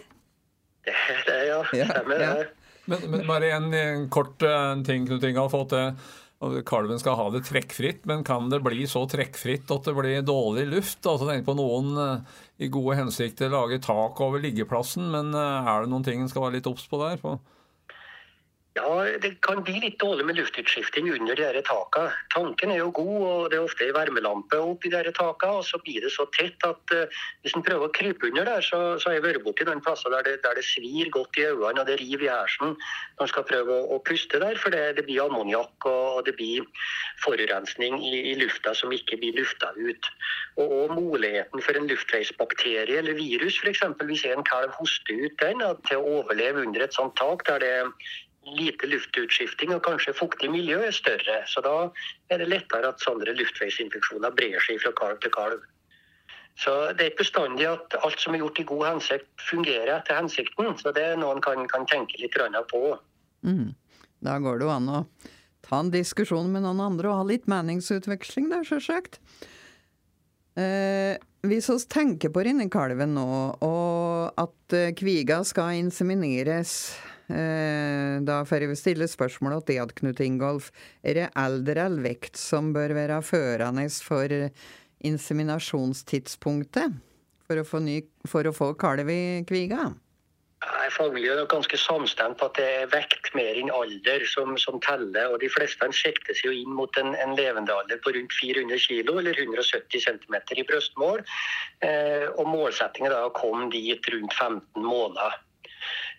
Det, 1.27 1.33
det 1.33 1.41
ja, 1.49 1.89
stemmer 1.91 2.23
ja. 2.23 2.31
det. 2.39 2.47
Men, 2.87 3.03
men 3.11 3.27
bare 3.27 3.51
en, 3.51 3.73
en 3.73 4.05
kort 4.09 4.41
en 4.47 4.83
ting 4.87 5.03
Knut 5.07 5.25
at 5.27 5.73
det, 5.73 5.83
kalven 6.69 6.99
skal 7.01 7.17
ha 7.17 7.27
det 7.33 7.43
trekkfritt, 7.47 8.05
men 8.05 8.23
kan 8.23 8.49
det 8.49 8.61
bli 8.65 8.85
så 8.87 9.03
trekkfritt 9.09 9.71
at 9.73 9.89
det 9.89 9.95
blir 9.97 10.21
dårlig 10.25 10.67
luft? 10.69 11.01
Altså 11.03 11.27
Tenk 11.27 11.47
på 11.47 11.57
noen 11.57 11.97
eh, 11.97 12.39
i 12.63 12.69
gode 12.73 12.97
hensikter 12.99 13.49
lager 13.49 13.81
tak 13.81 14.21
over 14.21 14.41
liggeplassen, 14.43 15.09
men 15.13 15.33
eh, 15.33 15.69
er 15.73 15.83
det 15.83 15.91
noen 15.91 16.05
ting 16.05 16.21
en 16.21 16.29
skal 16.29 16.45
være 16.45 16.59
litt 16.59 16.69
obs 16.69 16.85
på 16.89 17.01
der? 17.01 17.17
På? 17.21 17.37
Ja, 18.77 18.89
det 19.21 19.31
kan 19.41 19.63
bli 19.65 19.79
litt 19.81 19.95
dårlig 20.01 20.25
med 20.27 20.37
luftutskifting 20.37 21.07
under 21.09 21.39
de 21.39 21.61
takene. 21.65 22.11
Tanken 22.33 22.69
er 22.73 22.81
jo 22.83 22.91
god, 22.93 23.15
og 23.25 23.47
det 23.49 23.57
er 23.57 23.65
ofte 23.65 23.87
en 23.87 23.95
varmelampe 23.95 24.59
oppi 24.61 24.91
de 24.93 25.13
takene, 25.17 25.61
og 25.61 25.65
så 25.65 25.79
blir 25.81 26.03
det 26.05 26.11
så 26.13 26.27
tett 26.35 26.61
at 26.67 26.93
uh, 26.93 27.23
hvis 27.41 27.55
en 27.57 27.65
prøver 27.65 27.87
å 27.87 27.95
krype 27.95 28.29
under 28.29 28.45
der, 28.45 28.61
så, 28.61 28.81
så 29.01 29.09
har 29.09 29.17
jeg 29.17 29.23
vært 29.25 29.45
borti 29.47 29.65
den 29.65 29.81
plassen 29.81 30.13
der 30.13 30.27
det, 30.27 30.35
der 30.43 30.59
det 30.59 30.65
svir 30.67 31.09
godt 31.15 31.39
i 31.41 31.47
øynene 31.47 31.81
og 31.81 31.89
det 31.89 31.97
river 32.03 32.27
i 32.27 32.29
hersen 32.29 32.75
når 32.75 33.25
en 33.25 33.31
skal 33.31 33.47
prøve 33.49 33.79
å, 33.79 33.87
å 33.95 33.97
puste 34.05 34.43
der, 34.43 34.61
for 34.61 34.75
det, 34.75 34.83
det 34.99 35.07
blir 35.07 35.23
ammoniakk 35.25 35.89
og, 35.89 36.05
og 36.19 36.21
det 36.29 36.35
blir 36.37 36.67
forurensning 37.23 37.97
i, 38.03 38.13
i 38.33 38.37
lufta 38.43 38.75
som 38.77 38.93
ikke 38.93 39.17
blir 39.23 39.39
lufta 39.39 39.71
ut. 39.73 40.11
Og, 40.61 40.69
og 40.83 40.95
muligheten 40.99 41.65
for 41.65 41.79
en 41.79 41.89
luftveisbakterie 41.89 43.01
eller 43.01 43.17
virus, 43.17 43.57
f.eks. 43.63 43.83
hvis 44.05 44.27
en 44.29 44.45
kalv 44.45 44.75
hoster 44.77 45.25
ut 45.25 45.41
den, 45.41 45.65
til 45.89 45.97
å 45.97 46.21
overleve 46.21 46.61
under 46.67 46.85
et 46.85 46.93
sånt 46.93 47.17
tak 47.17 47.47
der 47.49 47.63
det 47.63 47.75
lite 48.55 48.87
luftutskifting 48.87 49.73
og 49.75 49.83
kanskje 49.85 50.15
fuktig 50.15 50.49
miljø 50.53 50.79
er 50.87 50.95
større. 50.95 51.41
Så 51.49 51.63
da 51.65 51.89
er 52.31 52.41
det 52.41 52.49
lettere 52.51 52.93
at 52.93 53.03
sånne 53.03 53.35
luftveisinfeksjoner 53.39 54.35
brer 54.37 54.61
seg 54.65 54.79
fra 54.83 54.93
kalv 54.97 55.19
til 55.23 55.33
kalv. 55.35 55.65
Så 56.57 56.73
det 56.97 57.03
er 57.03 57.11
ikke 57.11 57.21
bestandig 57.21 57.67
at 57.69 57.97
alt 58.01 58.21
som 58.21 58.33
er 58.33 58.41
gjort 58.41 58.61
i 58.61 58.65
god 58.65 58.85
hensikt, 58.87 59.27
fungerer 59.45 59.91
etter 59.99 60.17
hensikten. 60.17 60.71
Så 60.81 60.93
det 60.95 61.03
er 61.05 61.19
noe 61.19 61.35
en 61.37 61.43
kan, 61.43 61.67
kan 61.69 61.85
tenke 61.89 62.17
litt 62.21 62.37
på. 62.71 62.81
Mm. 63.45 63.75
Da 64.25 64.39
går 64.41 64.57
det 64.57 64.65
jo 64.65 64.73
an 64.73 64.89
å 64.89 65.03
ta 65.67 65.83
en 65.83 65.93
diskusjon 65.93 66.49
med 66.49 66.65
noen 66.65 66.81
andre 66.81 67.11
og 67.11 67.19
ha 67.19 67.27
litt 67.29 67.45
meningsutveksling 67.51 68.49
der, 68.49 68.65
sjølsagt. 68.65 69.19
Eh, 70.57 71.13
hvis 71.45 71.69
vi 71.69 71.77
tenker 71.93 72.33
på 72.33 72.41
rinnekalven 72.47 73.13
nå, 73.13 73.29
og 73.61 74.41
at 74.41 74.73
eh, 74.73 74.95
kviga 74.97 75.43
skal 75.45 75.77
insemineres 75.77 76.97
Da 77.27 78.37
får 78.47 78.63
jeg 78.63 78.77
stille 78.79 79.07
spørsmål 79.11 79.59
til 79.67 79.81
deg, 79.81 79.93
Knut 79.99 80.21
Ingolf. 80.23 80.71
Er 81.03 81.13
det 81.17 81.27
alder 81.35 81.83
eller 81.85 82.05
vekt 82.05 82.39
som 82.39 82.71
bør 82.75 82.95
være 82.95 83.19
førende 83.25 83.83
for 84.03 84.31
inseminasjonstidspunktet? 85.11 86.95
For 87.47 87.61
å 87.61 87.67
få, 87.67 87.79
ny, 87.83 88.01
for 88.27 88.47
å 88.47 88.55
få 88.55 88.73
kalv 88.79 89.07
i 89.11 89.43
kviga? 89.47 89.91
Nei, 90.57 90.87
Fagmiljøet 90.89 91.43
er 91.43 91.49
ganske 91.51 91.77
samstemt 91.77 92.39
på 92.39 92.47
at 92.49 92.57
det 92.57 92.65
er 92.79 92.89
vekt 92.89 93.29
mer 93.37 93.59
enn 93.59 93.69
alder 93.71 94.23
som, 94.25 94.55
som 94.57 94.79
teller. 94.81 95.29
og 95.29 95.39
De 95.43 95.49
fleste 95.53 95.87
siktes 95.93 96.41
jo 96.43 96.51
inn 96.51 96.73
mot 96.73 96.97
en, 96.97 97.13
en 97.13 97.35
levendealder 97.37 98.01
på 98.01 98.15
rundt 98.15 98.33
400 98.39 98.81
kg 98.81 99.13
eller 99.21 99.37
170 99.43 100.03
cm 100.07 100.37
i 100.57 100.65
brystmål. 100.67 101.21
Eh, 101.85 102.25
og 102.33 102.49
Målsettingen 102.49 103.13
er 103.13 103.27
å 103.27 103.35
komme 103.37 103.69
dit 103.73 104.09
rundt 104.13 104.33
15 104.33 104.81
måneder. 104.81 105.37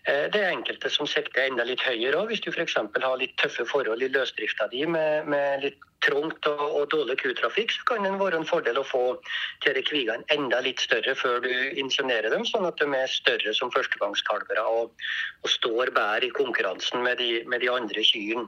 Eh, 0.07 0.25
Det 0.31 0.39
er 0.39 0.53
enkelte 0.53 0.89
som 0.89 1.07
sikter 1.07 1.49
enda 1.49 1.65
litt 1.67 1.83
høyere 1.83 2.21
òg. 2.21 2.31
Hvis 2.31 2.41
du 2.45 2.51
f.eks. 2.51 2.75
har 2.75 3.19
litt 3.19 3.35
tøffe 3.41 3.65
forhold 3.67 4.01
i 4.03 4.11
løsdrifta 4.11 4.69
di 4.71 4.85
med, 4.85 5.27
med 5.27 5.63
litt 5.65 5.79
trangt 6.05 6.47
og, 6.47 6.61
og 6.63 6.85
dårlig 6.93 7.17
kutrafikk, 7.19 7.73
så 7.75 7.83
kan 7.89 8.05
det 8.07 8.13
være 8.21 8.39
en 8.39 8.47
fordel 8.47 8.79
å 8.79 8.85
få 8.87 9.03
disse 9.19 9.75
de 9.75 9.83
kvigene 9.83 10.23
enda 10.31 10.61
litt 10.63 10.79
større 10.79 11.15
før 11.19 11.41
du 11.43 11.51
inseminerer 11.75 12.31
dem, 12.31 12.45
sånn 12.47 12.67
at 12.69 12.79
de 12.79 12.87
er 12.95 13.11
større 13.11 13.53
som 13.57 13.71
førstegangskalvere 13.75 14.63
og, 14.63 14.95
og 15.43 15.51
står 15.51 15.91
bedre 15.91 16.29
i 16.29 16.33
konkurransen 16.35 17.03
med 17.03 17.19
de, 17.19 17.43
med 17.51 17.65
de 17.65 17.71
andre 17.73 18.05
kyrne. 18.05 18.47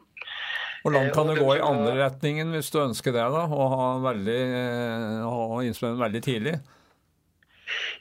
Hvor 0.81 0.95
langt 0.95 1.13
kan 1.13 1.27
Eh, 1.29 1.35
det 1.35 1.43
gå 1.43 1.55
i 1.57 1.65
andre 1.65 1.97
retningen 1.99 2.55
hvis 2.55 2.71
du 2.73 2.79
ønsker 2.81 3.13
det, 3.13 3.25
da? 3.35 3.43
å 3.45 3.67
ha 3.75 3.89
veldig, 4.07 4.43
å 5.27 5.33
ha 5.51 5.97
veldig 6.07 6.23
tidlig? 6.25 6.55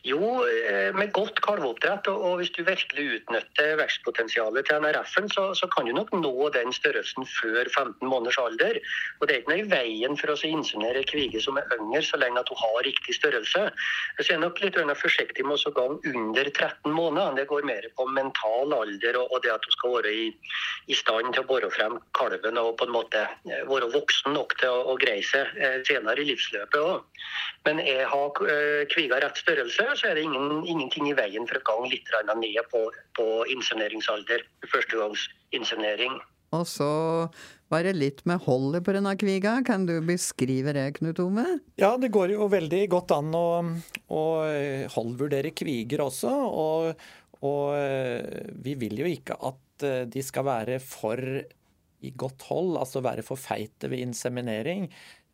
Jo, 0.04 0.46
eh, 0.48 0.94
med 0.96 1.10
godt 1.12 1.42
kalveoppdrett, 1.44 2.06
og 2.08 2.38
hvis 2.40 2.50
du 2.56 2.62
virkelig 2.64 3.18
utnytter 3.18 3.74
vekstpotensialet 3.76 4.64
til 4.64 4.80
NRF-en, 4.80 5.28
så, 5.28 5.42
så 5.52 5.66
kan 5.74 5.84
du 5.84 5.92
nok 5.92 6.12
nå 6.16 6.32
den 6.54 6.72
størrelsen 6.72 7.26
før 7.28 7.68
15 7.68 8.08
måneders 8.08 8.38
alder. 8.40 8.78
Og 9.20 9.28
Det 9.28 9.34
er 9.34 9.42
ikke 9.42 9.52
noe 9.52 9.64
i 9.64 9.68
veien 9.68 10.16
for 10.16 10.32
å 10.32 10.38
inseminere 10.48 11.04
kvige 11.10 11.42
som 11.44 11.60
er 11.60 11.68
yngre, 11.76 12.00
så 12.06 12.16
lenge 12.16 12.40
at 12.40 12.48
hun 12.48 12.60
har 12.62 12.86
riktig 12.86 13.16
størrelse. 13.18 13.66
Så 14.16 14.26
jeg 14.26 14.38
er 14.38 14.42
nok 14.46 14.62
litt 14.64 14.78
forsiktig 15.02 15.44
med 15.44 15.60
å 15.68 15.74
gå 15.76 15.86
under 16.14 16.48
13 16.48 16.96
måneder. 16.96 17.36
Det 17.36 17.46
går 17.52 17.68
mer 17.68 17.84
på 17.96 18.08
mental 18.08 18.72
alder 18.72 19.20
og, 19.20 19.36
og 19.36 19.44
det 19.44 19.52
at 19.52 19.68
hun 19.68 19.76
skal 19.76 19.96
være 19.98 20.14
i, 20.16 20.26
i 20.88 20.96
stand 20.96 21.34
til 21.34 21.44
å 21.44 21.50
bore 21.52 21.68
frem 21.76 22.00
kalven 22.16 22.56
og 22.56 22.72
på 22.80 22.88
en 22.88 22.96
måte 22.96 23.20
eh, 23.20 23.62
være 23.68 23.92
voksen 23.92 24.32
nok 24.32 24.56
til 24.62 24.72
å, 24.72 24.80
å 24.94 24.96
greie 25.00 25.24
seg 25.28 25.52
eh, 25.60 25.78
senere 25.84 26.24
i 26.24 26.30
livsløpet 26.32 26.80
òg. 26.80 27.04
Men 27.68 27.84
jeg 27.84 28.06
har 28.08 28.32
kviga 28.88 29.18
rett 29.20 29.36
størrelse, 29.36 29.89
så 29.98 30.10
er 30.10 30.18
det 30.18 30.26
ingen, 30.26 30.64
ingenting 30.66 31.08
i 31.10 31.16
veien 31.16 31.46
for 31.48 31.60
å 31.60 31.64
gå 31.66 31.92
litt 31.92 32.10
ned 32.36 32.60
på, 32.72 32.82
på 33.16 33.26
insemineringsalder. 33.54 34.44
Førstegangsinseminering. 34.66 36.18
Og 36.56 36.66
så 36.66 36.90
var 37.70 37.86
det 37.86 37.94
litt 37.94 38.24
med 38.26 38.42
holdet 38.42 38.82
på 38.86 38.94
denne 38.96 39.14
kviga. 39.18 39.60
Kan 39.66 39.86
du 39.86 39.94
beskrive 40.02 40.74
det, 40.74 40.88
Knut 40.98 41.22
Ome? 41.22 41.46
Ja, 41.78 41.94
det 42.00 42.10
går 42.14 42.34
jo 42.34 42.50
veldig 42.50 42.82
godt 42.90 43.14
an 43.14 43.30
å, 43.38 43.46
å 44.10 44.24
holdvurdere 44.96 45.54
kviger 45.54 46.02
også. 46.08 46.34
Og, 46.50 47.06
og 47.46 48.58
vi 48.66 48.74
vil 48.82 49.04
jo 49.04 49.10
ikke 49.10 49.38
at 49.38 49.86
de 50.10 50.22
skal 50.26 50.44
være 50.50 50.80
for 50.82 51.22
i 52.00 52.12
godt 52.16 52.46
hold, 52.48 52.76
altså 52.80 53.02
være 53.04 53.24
for 53.24 53.40
feite 53.40 53.90
ved 53.92 54.04
inseminering. 54.06 54.88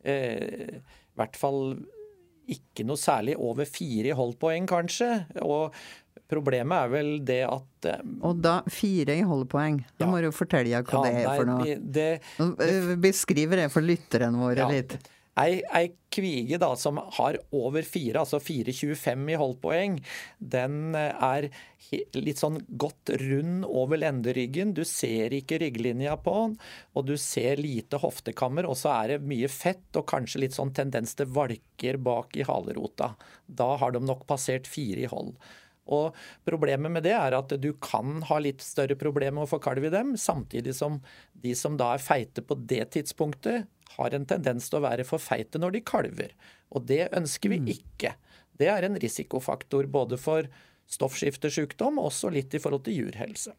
Eh, 0.07 0.79
I 0.79 1.19
hvert 1.19 1.39
fall 1.39 1.77
ikke 2.47 2.85
noe 2.87 3.01
særlig 3.01 3.37
over 3.43 3.69
fire 3.69 4.13
i 4.13 4.17
holdpoeng, 4.17 4.69
kanskje. 4.71 5.11
Og 5.43 5.75
problemet 6.31 6.87
er 6.87 6.93
vel 6.93 7.11
det 7.27 7.43
at 7.47 7.89
eh, 7.91 8.07
Og 8.27 8.39
da 8.43 8.59
fire 8.71 9.17
i 9.19 9.27
holdpoeng. 9.27 9.81
Da 9.97 10.07
ja. 10.07 10.11
må 10.11 10.23
du 10.23 10.31
fortelle 10.35 10.83
hva 10.87 11.03
ja, 11.03 11.11
det 11.11 11.23
er 11.23 11.29
for 11.33 11.51
noe. 11.51 11.77
Det, 11.99 12.09
det, 12.39 12.97
Beskriver 13.03 13.63
det 13.65 13.69
for 13.75 13.87
lytterne 13.87 14.41
våre 14.41 14.65
ja, 14.65 14.71
litt. 14.71 14.99
Ei, 15.37 15.61
ei 15.77 15.91
kvige 16.09 16.57
da, 16.57 16.71
som 16.81 16.97
har 17.19 17.37
over 17.53 17.85
fire, 17.85 18.23
altså 18.23 18.39
4,25 18.41 19.27
i 19.35 19.37
holdpoeng, 19.37 19.99
den 20.41 20.95
eh, 20.97 21.27
er 21.27 21.49
litt 22.17 22.41
sånn 22.41 22.57
godt 22.81 23.13
rund 23.21 23.67
over 23.69 24.01
lenderyggen. 24.01 24.73
Du 24.73 24.81
ser 24.89 25.35
ikke 25.37 25.61
rygglinja 25.61 26.17
på 26.25 26.35
den, 26.39 26.57
og 26.97 27.07
du 27.11 27.15
ser 27.21 27.61
lite 27.61 28.01
hoftekammer. 28.01 28.69
Og 28.71 28.81
så 28.81 28.95
er 28.95 29.13
det 29.13 29.29
mye 29.29 29.51
fett 29.53 30.01
og 30.01 30.09
kanskje 30.09 30.47
litt 30.47 30.57
sånn 30.57 30.73
tendens 30.77 31.13
til 31.19 31.29
valker 31.37 32.01
bak 32.01 32.41
i 32.41 32.49
halerota. 32.49 33.13
Da 33.47 33.75
har 33.83 33.93
de 33.93 34.03
nok 34.03 34.25
passert 34.31 34.71
fire 34.71 35.05
i 35.05 35.13
hold. 35.13 35.37
Og 35.87 36.17
Problemet 36.47 36.93
med 36.93 37.05
det 37.07 37.15
er 37.17 37.37
at 37.37 37.55
du 37.63 37.71
kan 37.83 38.21
ha 38.29 38.39
litt 38.43 38.63
større 38.65 38.97
problemer 38.99 39.39
med 39.39 39.47
å 39.47 39.51
få 39.51 39.61
kalv 39.63 39.87
i 39.87 39.93
dem, 39.93 40.15
samtidig 40.19 40.75
som 40.79 41.01
de 41.43 41.55
som 41.59 41.79
da 41.79 41.93
er 41.95 42.03
feite 42.03 42.43
på 42.43 42.59
det 42.69 42.85
tidspunktet, 42.97 43.67
har 43.97 44.15
en 44.15 44.27
tendens 44.29 44.69
til 44.69 44.81
å 44.81 44.87
være 44.87 45.07
for 45.09 45.23
feite 45.23 45.61
når 45.63 45.77
de 45.77 45.85
kalver. 45.87 46.33
Og 46.75 46.87
det 46.89 47.07
ønsker 47.17 47.53
vi 47.55 47.61
mm. 47.63 47.71
ikke. 47.77 48.17
Det 48.57 48.69
er 48.73 48.87
en 48.87 48.99
risikofaktor 49.01 49.89
både 49.93 50.19
for 50.21 50.49
stoffskiftesykdom 50.91 52.01
og 52.01 52.11
også 52.11 52.31
litt 52.35 52.55
i 52.55 52.63
forhold 52.63 52.87
til 52.87 53.07
jurhelse. 53.07 53.55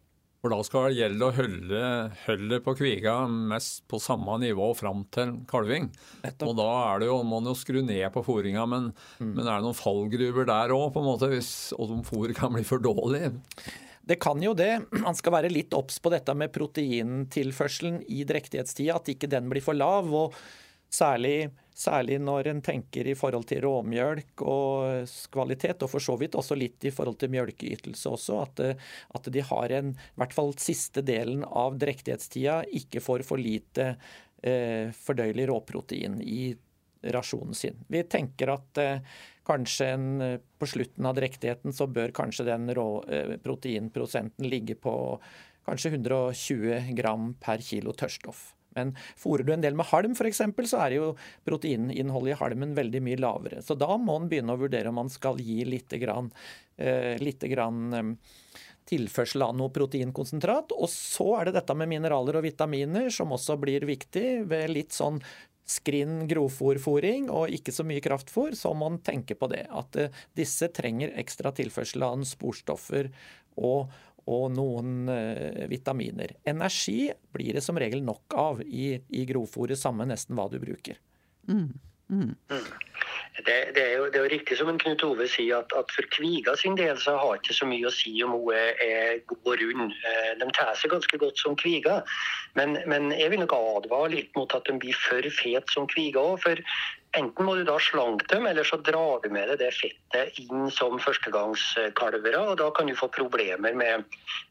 For 0.48 0.54
da 0.56 0.64
skal 0.64 0.86
det 0.88 1.02
gjelde 1.02 1.28
å 1.28 1.36
holde 1.36 1.80
holdet 2.24 2.64
på 2.64 2.74
kviga 2.80 3.16
mest 3.28 3.82
på 3.92 3.98
samme 4.00 4.38
nivå 4.40 4.70
fram 4.80 5.02
til 5.12 5.34
kalving. 5.50 5.90
Og 6.24 6.54
da 6.56 6.68
er 6.86 7.02
det 7.02 7.10
jo, 7.10 7.18
må 7.20 7.42
man 7.42 7.52
jo 7.52 7.56
skru 7.60 7.82
ned 7.84 8.06
på 8.14 8.24
fôringa, 8.24 8.64
men, 8.72 8.86
mm. 9.20 9.34
men, 9.34 9.42
er 9.44 9.58
det 9.58 9.66
noen 9.66 9.76
fallgruver 9.76 10.48
der 10.48 10.72
òg, 10.72 10.86
på 10.96 11.04
en 11.04 11.10
måte, 11.10 11.28
hvis 11.34 11.52
om 11.76 12.00
fôret 12.08 12.38
kan 12.38 12.56
bli 12.56 12.64
for 12.64 12.80
dårlig? 12.80 13.34
Det 14.08 14.22
kan 14.24 14.40
jo 14.40 14.54
det. 14.56 14.86
Man 15.04 15.20
skal 15.20 15.36
være 15.36 15.52
litt 15.52 15.76
obs 15.76 16.00
på 16.00 16.16
dette 16.16 16.32
med 16.40 16.56
proteintilførselen 16.56 18.06
i 18.08 18.24
drektighetstida, 18.30 19.02
at 19.02 19.12
ikke 19.12 19.28
den 19.36 19.52
blir 19.52 19.68
for 19.68 19.76
lav. 19.76 20.08
og 20.16 20.40
Særlig, 20.90 21.50
særlig, 21.76 22.18
når 22.24 22.48
en 22.52 22.62
tenker 22.64 23.10
i 23.12 23.16
forhold 23.18 23.48
til 23.50 23.62
råmjølk 23.66 24.44
og 24.48 25.10
kvalitet, 25.34 25.84
og 25.84 25.92
for 25.92 26.04
så 26.04 26.16
vidt 26.20 26.38
også 26.40 26.56
litt 26.58 26.88
i 26.88 26.94
forhold 26.96 27.20
til 27.22 27.34
mjølkeytelse 27.34 28.14
også, 28.14 28.40
at, 28.46 28.62
at 29.20 29.32
de 29.34 29.44
har 29.50 29.76
en, 29.80 29.92
i 29.92 30.22
hvert 30.22 30.38
fall 30.38 30.56
siste 30.62 31.04
delen 31.06 31.44
av 31.48 31.76
drektighetstida, 31.82 32.62
ikke 32.80 33.04
får 33.04 33.26
for 33.28 33.42
lite 33.42 33.92
eh, 34.42 34.96
fordøyelig 34.96 35.50
råprotein 35.52 36.22
i 36.24 36.54
rasjonen 37.14 37.54
sin. 37.54 37.84
Vi 37.88 38.04
tenker 38.10 38.56
at 38.56 38.82
eh, 38.82 39.04
kanskje 39.48 39.92
en, 39.94 40.22
eh, 40.22 40.40
på 40.60 40.68
slutten 40.68 41.06
av 41.06 41.16
drektigheten 41.20 41.76
så 41.76 41.88
bør 41.88 42.16
kanskje 42.16 42.48
den 42.48 42.70
rå, 42.76 43.04
eh, 43.12 43.38
ligge 44.38 44.76
på 44.76 44.96
kanskje 45.68 45.92
120 45.92 46.96
gram 46.96 47.34
per 47.40 47.58
kilo 47.58 47.94
tørrstoff. 47.94 48.57
Men 48.78 48.94
fôrer 49.20 49.48
du 49.48 49.54
en 49.56 49.66
del 49.66 49.78
med 49.78 49.90
halm 49.92 50.16
f.eks., 50.16 50.44
så 50.70 50.84
er 50.86 50.98
jo 51.00 51.12
proteininnholdet 51.48 52.36
i 52.36 52.40
halmen 52.44 52.78
veldig 52.78 53.04
mye 53.04 53.22
lavere. 53.22 53.64
Så 53.66 53.78
da 53.80 53.98
må 53.98 54.20
en 54.22 54.30
begynne 54.32 54.56
å 54.56 54.62
vurdere 54.62 54.94
om 54.94 55.02
man 55.02 55.12
skal 55.14 55.42
gi 55.42 55.64
litt, 55.68 55.98
grann, 56.02 56.32
eh, 56.78 57.18
litt 57.22 57.46
grann, 57.50 58.16
tilførsel 58.88 59.44
av 59.44 59.58
noe 59.60 59.74
proteinkonsentrat. 59.76 60.72
Og 60.78 60.90
så 60.92 61.34
er 61.40 61.50
det 61.50 61.58
dette 61.60 61.76
med 61.76 61.92
mineraler 61.92 62.40
og 62.40 62.48
vitaminer 62.48 63.12
som 63.14 63.34
også 63.36 63.58
blir 63.60 63.84
viktig 63.88 64.48
ved 64.48 64.72
litt 64.72 64.96
sånn 64.96 65.20
skrinn 65.68 66.22
grovfòrfòring 66.30 67.28
og 67.28 67.52
ikke 67.52 67.74
så 67.76 67.84
mye 67.88 68.04
kraftfòr, 68.04 68.56
så 68.56 68.72
må 68.72 68.88
man 68.88 69.02
tenke 69.04 69.36
på 69.36 69.50
det. 69.52 69.66
At 69.68 70.00
eh, 70.00 70.14
disse 70.38 70.72
trenger 70.76 71.16
ekstra 71.20 71.52
tilførsel 71.56 72.06
av 72.08 72.24
sporstoffer 72.28 73.12
og, 73.58 73.92
og 74.28 74.50
noen 74.54 75.10
uh, 75.10 75.66
vitaminer. 75.72 76.36
Energi 76.48 77.08
blir 77.34 77.58
det 77.58 77.64
som 77.66 77.80
regel 77.80 78.04
nok 78.04 78.36
av 78.38 78.64
i, 78.66 78.94
i 78.98 79.28
grovfòret, 79.30 79.80
samme 79.80 80.08
nesten 80.10 80.36
hva 80.38 80.50
du 80.52 80.60
bruker. 80.62 81.00
Mm. 81.48 81.70
Mm. 82.10 82.36
Det, 83.46 83.72
det, 83.76 83.84
er 83.84 83.98
jo, 83.98 84.06
det, 84.06 84.16
er 84.16 84.24
jo, 84.24 84.30
riktig 84.32 84.58
som 84.58 84.70
Knut 84.80 85.04
Ove 85.04 85.28
sier, 85.30 85.60
at, 85.60 85.74
at, 85.78 85.92
for 85.94 86.08
kviga 86.16 86.56
sin 86.58 86.78
del 86.80 86.98
så 87.00 87.18
har 87.20 87.38
ikke 87.38 87.56
så 87.56 87.68
mye 87.68 87.90
å 87.90 87.94
si 87.94 88.14
om 88.26 88.34
hun 88.34 88.54
er, 88.56 88.80
er 88.82 89.20
god 89.30 89.52
og 89.52 89.62
rund. 89.62 89.98
Eh, 90.10 90.32
de 90.40 90.48
tar 90.56 90.72
seg 90.80 90.94
ganske 90.96 91.20
godt 91.22 91.42
som 91.42 91.58
kviga, 91.60 92.00
men, 92.58 92.80
men 92.90 93.12
jeg 93.16 93.34
vil 93.34 93.44
nok 93.44 93.56
advare 93.58 94.14
litt 94.16 94.32
mot 94.40 94.56
at 94.56 94.66
de 94.70 94.78
blir 94.80 94.98
for 94.98 95.28
fet 95.42 95.76
som 95.76 95.90
kviga 95.92 96.24
òg. 96.24 96.40
For 96.48 96.64
Enten 97.18 97.48
må 97.48 97.56
du 97.58 97.64
da 97.66 97.78
slanke 97.82 98.28
dem, 98.30 98.46
eller 98.50 98.68
så 98.68 98.78
drar 98.86 99.22
du 99.24 99.30
med 99.34 99.50
deg 99.50 99.60
det 99.62 99.72
fettet 99.74 100.38
inn 100.44 100.68
som 100.74 101.00
førstegangskalvere. 101.02 102.42
og 102.52 102.58
Da 102.62 102.70
kan 102.76 102.90
du 102.90 102.96
få 102.98 103.10
problemer 103.14 103.74
med, 103.78 104.06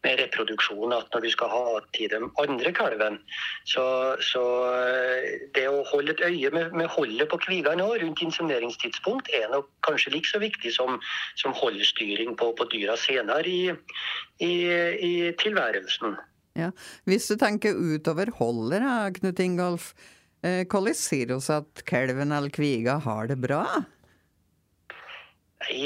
med 0.05 0.21
reproduksjon 0.21 0.91
når 0.91 1.23
du 1.23 1.29
skal 1.31 1.53
ha 1.53 1.81
til 1.97 2.11
de 2.11 2.21
andre 2.43 2.73
kalvene. 2.77 3.21
Så, 3.69 3.85
så, 4.25 4.45
eh, 4.75 5.47
det 5.55 5.67
å 5.71 5.85
holde 5.93 6.17
et 6.17 6.25
øye 6.27 6.53
med, 6.55 6.75
med 6.75 6.91
holdet 6.97 7.31
på 7.31 7.41
kvigene 7.47 7.87
rundt 7.87 8.23
insemineringstidspunkt 8.25 9.31
er 9.37 9.51
nok 9.53 9.71
kanskje 9.87 10.17
like 10.17 10.31
så 10.31 10.43
viktig 10.43 10.75
som, 10.75 10.99
som 11.39 11.55
holdstyring 11.57 12.35
på, 12.41 12.51
på 12.59 12.71
dyra 12.73 12.99
senere 12.99 13.47
i, 13.47 13.71
i, 14.43 14.55
i 15.11 15.13
tilværelsen. 15.39 16.19
Ja. 16.57 16.73
Hvis 17.05 17.29
du 17.29 17.37
tenker 17.39 17.77
utover 17.77 18.33
holder, 18.39 18.87
Knut 19.19 19.41
Ingolf. 19.45 19.93
Eh, 20.47 20.63
hvordan 20.71 20.95
sier 20.97 21.33
vi 21.33 21.43
at 21.59 21.85
kalven 21.89 22.33
eller 22.33 22.53
kviga 22.55 23.01
har 23.03 23.31
det 23.31 23.41
bra? 23.43 23.65
Nei, 25.67 25.79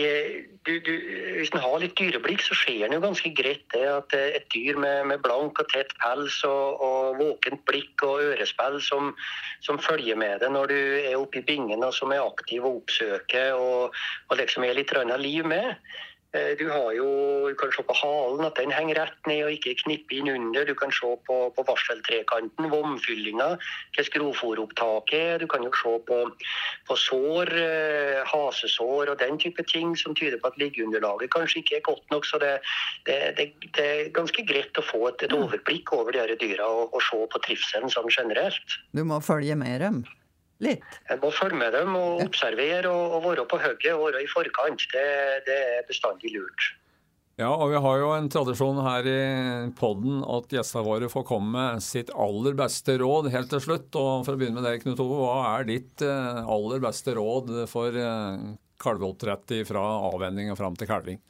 du, 0.66 0.74
du, 0.84 0.90
Hvis 1.38 1.52
en 1.54 1.62
har 1.62 1.78
litt 1.80 1.94
dyreblikk, 1.96 2.42
så 2.44 2.56
ser 2.58 2.82
en 2.84 2.96
jo 2.96 3.00
ganske 3.00 3.30
greit 3.38 3.62
det 3.72 3.86
at 3.88 4.16
et 4.18 4.48
dyr 4.52 4.76
med, 4.76 5.06
med 5.08 5.22
blank 5.24 5.62
og 5.62 5.70
tett 5.72 5.94
pels 6.02 6.36
og, 6.44 6.82
og 6.84 7.20
våkent 7.22 7.62
blikk 7.70 8.04
og 8.04 8.26
ørespill 8.32 8.76
som, 8.84 9.14
som, 9.64 9.80
følger 9.80 10.18
med 10.20 10.42
det 10.44 10.50
når 10.52 10.74
du 10.74 10.80
er 10.80 11.16
oppe 11.16 11.40
i 11.40 11.46
bingen 11.46 11.86
og 11.86 11.94
som 11.96 12.12
er 12.12 12.20
aktiv 12.20 12.66
og 12.66 12.82
oppsøker 12.82 13.56
og, 13.56 13.96
og 14.28 14.40
liksom 14.42 14.68
er 14.68 14.76
litt 14.76 14.92
liv 15.22 15.48
med, 15.48 15.78
Eh, 15.78 16.09
du 16.32 16.66
har 16.70 16.92
jo, 16.94 17.06
du 17.48 17.56
kan 17.58 17.72
se 17.74 17.82
på 17.82 17.94
halen, 17.98 18.44
at 18.46 18.58
den 18.58 18.70
henger 18.70 19.00
rett 19.00 19.26
ned 19.26 19.42
og 19.48 19.54
ikke 19.56 19.74
knipper 19.82 20.20
inn 20.20 20.30
under. 20.30 20.66
Du 20.68 20.76
kan 20.78 20.92
se 20.94 21.10
på, 21.26 21.38
på 21.56 21.64
varseltrekanten, 21.66 22.68
vomfyllinga, 22.70 23.48
hva 23.96 24.04
skrovfòropptaket 24.06 25.16
er. 25.18 25.42
Du 25.42 25.48
kan 25.50 25.66
jo 25.66 25.72
se 25.74 25.96
på, 26.06 26.20
på, 26.86 26.98
sår, 27.06 27.50
eh, 27.64 28.20
hasesår 28.30 29.10
og 29.10 29.18
den 29.22 29.40
type 29.42 29.64
ting 29.72 29.96
som 29.98 30.14
tyder 30.14 30.38
på 30.38 30.52
at 30.52 30.60
liggeunderlaget 30.62 31.34
kanskje 31.34 31.64
ikke 31.64 31.80
er 31.80 31.84
godt 31.90 32.14
nok. 32.14 32.28
Så 32.30 32.38
det, 32.42 32.54
det, 33.08 33.18
det, 33.40 33.50
det 33.74 33.88
er 33.90 34.14
ganske 34.14 34.46
greit 34.46 34.78
å 34.78 34.86
få 34.86 35.08
et, 35.10 35.26
et 35.26 35.34
overblikk 35.34 35.90
over 35.96 36.14
de 36.14 36.22
her 36.22 36.36
dyra 36.38 36.70
og, 36.70 36.94
og 36.94 37.04
se 37.10 37.20
på 37.34 37.44
trivselen 37.48 37.90
sånn 37.90 38.10
generelt. 38.14 38.80
Du 38.94 39.02
må 39.06 39.18
følge 39.24 39.58
med 39.58 39.82
dem? 39.82 40.02
Litt? 40.64 40.98
Jeg 41.08 41.20
må 41.22 41.30
følge 41.34 41.58
med 41.60 41.74
dem 41.76 41.96
og 41.98 42.22
observere 42.26 42.90
og, 42.90 43.16
og 43.16 43.24
være 43.28 43.46
på 43.50 43.58
hugget 43.62 43.94
og 43.94 44.06
være 44.08 44.22
i 44.24 44.30
forkant. 44.30 44.86
Det, 44.92 45.08
det, 45.48 45.58
er 45.78 45.88
bestandig 45.88 46.32
lurt. 46.36 46.70
Ja, 47.40 47.48
og 47.54 47.70
vi 47.72 47.80
har 47.80 48.00
jo 48.02 48.08
en 48.12 48.28
tradisjon 48.28 48.82
her 48.84 49.06
i 49.08 49.20
podden 49.78 50.20
at 50.28 50.50
gjestene 50.52 50.84
våre 50.84 51.08
får 51.08 51.24
komme 51.28 51.52
med 51.54 51.84
sitt 51.84 52.10
aller 52.12 52.56
beste 52.58 52.98
råd 53.00 53.30
helt 53.32 53.48
til 53.54 53.62
slutt. 53.64 53.88
Og 53.96 54.26
for 54.26 54.36
å 54.36 54.40
begynne 54.40 54.60
med 54.60 54.68
deg, 54.68 54.82
Knut 54.84 55.00
Ove, 55.00 55.22
hva 55.22 55.54
er 55.54 55.70
ditt 55.70 56.04
eh, 56.04 56.42
aller 56.44 56.82
beste 56.84 57.16
råd 57.16 57.54
for 57.70 57.96
eh, 57.96 58.50
kalveoppdrett 58.80 59.56
fra 59.68 59.86
avvenning 60.10 60.52
og 60.52 60.60
fram 60.60 60.76
til 60.76 60.90
kalving? 60.90 61.22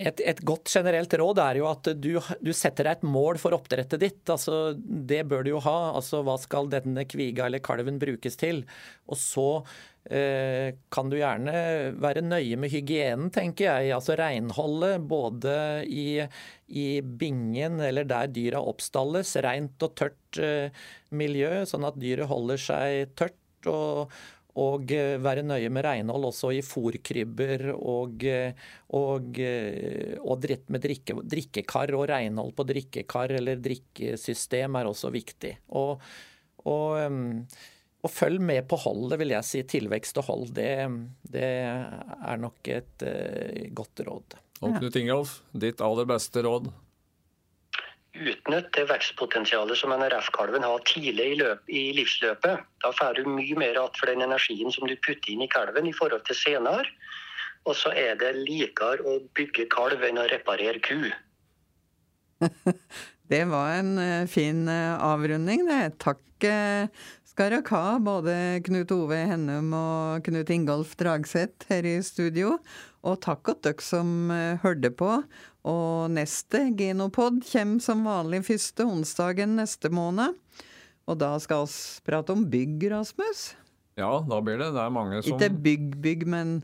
Et, 0.00 0.20
et, 0.24 0.38
godt 0.48 0.70
generelt 0.72 1.12
råd 1.20 1.38
er 1.44 1.58
jo 1.60 1.66
at 1.68 1.90
du, 2.00 2.14
du, 2.40 2.50
setter 2.56 2.86
deg 2.86 2.98
et 2.98 3.04
mål 3.04 3.36
for 3.42 3.52
oppdrettet 3.52 4.00
ditt. 4.00 4.22
Altså, 4.32 4.72
det 4.78 5.26
bør 5.28 5.44
du 5.44 5.50
jo 5.52 5.60
ha. 5.66 5.92
Altså, 5.98 6.22
hva 6.24 6.38
skal 6.40 6.70
denne 6.72 7.04
kviga 7.08 7.46
eller 7.46 7.60
kalven 7.64 8.00
brukes 8.00 8.40
til? 8.40 8.62
Og 9.12 9.20
så 9.20 9.46
eh, 10.08 10.72
kan 10.88 11.12
du 11.12 11.18
gjerne 11.18 11.54
være 12.00 12.24
nøye 12.24 12.56
med 12.62 12.72
hygienen, 12.72 13.28
tenker 13.34 13.68
jeg. 13.68 13.92
Altså 13.98 14.16
renholdet 14.16 15.04
både 15.10 15.54
i, 15.84 16.24
i 16.72 16.88
bingen 17.04 17.82
eller 17.84 18.08
der 18.08 18.32
dyra 18.32 18.64
oppstalles. 18.72 19.36
Rent 19.44 19.84
og 19.84 19.96
tørt 20.00 20.40
eh, 20.40 20.84
miljø, 21.12 21.66
sånn 21.68 21.84
at 21.84 22.00
dyret 22.00 22.32
holder 22.32 22.68
seg 22.70 23.16
tørt. 23.20 23.36
og 23.68 24.08
og 24.58 24.90
eh, 24.94 25.16
være 25.22 25.44
nøye 25.46 25.70
med 25.72 25.84
renhold 25.86 26.26
også 26.30 26.52
i 26.56 26.62
fòrkrybber 26.64 27.68
og, 27.76 28.24
eh, 28.26 28.56
og, 28.98 29.38
eh, 29.38 30.16
og 30.20 30.40
dritt 30.42 30.70
med 30.72 30.82
drikke, 30.82 31.20
drikkekar 31.22 31.94
og 31.98 32.08
renhold 32.10 32.54
på 32.58 32.66
drikkekar 32.66 33.36
eller 33.38 33.62
drikkesystem 33.62 34.80
er 34.80 34.90
også 34.90 35.12
viktig. 35.14 35.54
Og, 35.78 36.02
og, 36.66 37.46
og 38.00 38.10
følg 38.10 38.42
med 38.42 38.66
på 38.68 38.80
holdet, 38.82 39.20
vil 39.22 39.36
jeg 39.36 39.46
si. 39.46 39.64
Tilvekst 39.70 40.18
og 40.20 40.28
hold, 40.28 40.46
det, 40.56 40.74
det 41.30 41.50
er 41.62 42.42
nok 42.42 42.74
et 42.74 43.08
godt 43.76 44.02
råd. 44.06 44.40
Og 44.60 44.76
Knut 44.76 44.96
Ingolf, 45.00 45.40
ditt 45.56 45.80
aller 45.84 46.08
beste 46.08 46.42
råd? 46.44 46.68
Utnytte 48.20 48.74
det 48.76 48.86
vekstpotensialet 48.90 49.78
som 49.78 49.92
NRF-kalven 49.96 50.64
har 50.66 50.82
tidlig 50.88 51.26
i, 51.32 51.38
løp, 51.40 51.62
i, 51.68 51.90
livsløpet. 51.96 52.66
Da 52.84 52.92
får 52.96 53.20
du 53.20 53.30
mye 53.30 53.56
mer 53.58 53.78
igjen 53.78 53.96
for 53.98 54.10
den 54.10 54.24
energien 54.26 54.74
som 54.74 54.88
du 54.88 54.96
putter 55.00 55.32
inn 55.32 55.44
i 55.44 55.50
kalven 55.50 55.88
i 55.88 55.94
forhold 55.96 56.26
til 56.28 56.38
senere. 56.38 56.86
Og 57.68 57.76
så 57.76 57.92
er 57.96 58.16
det 58.20 58.32
likere 58.38 59.04
å 59.04 59.18
bygge 59.36 59.68
kalv 59.72 60.04
enn 60.06 60.20
å 60.20 60.28
reparere 60.30 60.80
ku. 60.84 61.10
det 63.32 63.42
var 63.50 63.74
en 63.78 63.96
eh, 64.00 64.28
fin 64.30 64.66
eh, 64.68 64.94
avrunding, 65.04 65.66
det. 65.68 65.82
Takk 66.00 66.48
eh, 66.48 66.88
skal 67.28 67.52
dere 67.52 67.64
ha, 67.72 67.98
både 68.00 68.34
Knut 68.66 68.92
Ove 68.96 69.20
Hennum 69.28 69.74
og 69.76 70.24
Knut 70.26 70.52
Ingolf 70.52 70.96
Dragseth 71.00 71.68
her 71.72 71.88
i 71.88 71.98
studio. 72.04 72.56
Og 73.04 73.20
takk 73.24 73.46
til 73.48 73.60
dere 73.68 73.84
som 73.84 74.32
hørte 74.60 74.90
på. 74.92 75.14
Og 75.68 76.10
neste 76.14 76.70
Genopod 76.76 77.42
kommer 77.44 77.84
som 77.84 78.06
vanlig 78.08 78.44
første 78.48 78.86
onsdagen 78.88 79.58
neste 79.60 79.90
måned. 79.92 80.38
Og 81.10 81.18
da 81.20 81.34
skal 81.42 81.66
vi 81.66 82.04
prate 82.06 82.32
om 82.32 82.44
bygg, 82.48 82.86
Rasmus. 82.92 83.50
Ja, 83.98 84.12
da 84.24 84.40
blir 84.40 84.60
det. 84.60 84.70
Det 84.72 84.82
er 84.82 84.92
mange 84.94 85.20
som 85.22 85.36
Ikke 85.36 85.50
bygg-bygg, 85.52 86.26
men 86.30 86.60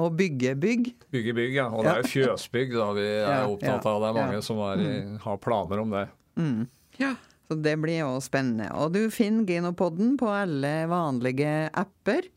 å 0.00 0.08
bygge 0.14 0.54
bygg. 0.58 0.92
Bygge 1.12 1.34
bygg, 1.36 1.56
ja. 1.60 1.66
Og 1.68 1.84
det 1.84 1.92
er 1.92 2.04
jo 2.04 2.12
fjøsbygg 2.14 2.72
da 2.74 2.86
vi 2.96 3.08
er 3.20 3.42
opptatt 3.44 3.86
av. 3.86 4.00
Det 4.02 4.10
er 4.10 4.16
mange 4.18 4.44
som 4.46 4.62
er, 4.64 4.84
mm. 4.86 5.18
har 5.26 5.42
planer 5.44 5.82
om 5.82 5.92
det. 5.94 6.06
Mm. 6.40 6.62
Ja. 7.00 7.14
Så 7.50 7.58
det 7.58 7.74
blir 7.82 8.00
jo 8.00 8.14
spennende. 8.22 8.70
Og 8.78 8.94
du 8.94 9.02
finner 9.12 9.46
Genopodden 9.48 10.16
på 10.20 10.30
alle 10.32 10.72
vanlige 10.90 11.68
apper. 11.76 12.30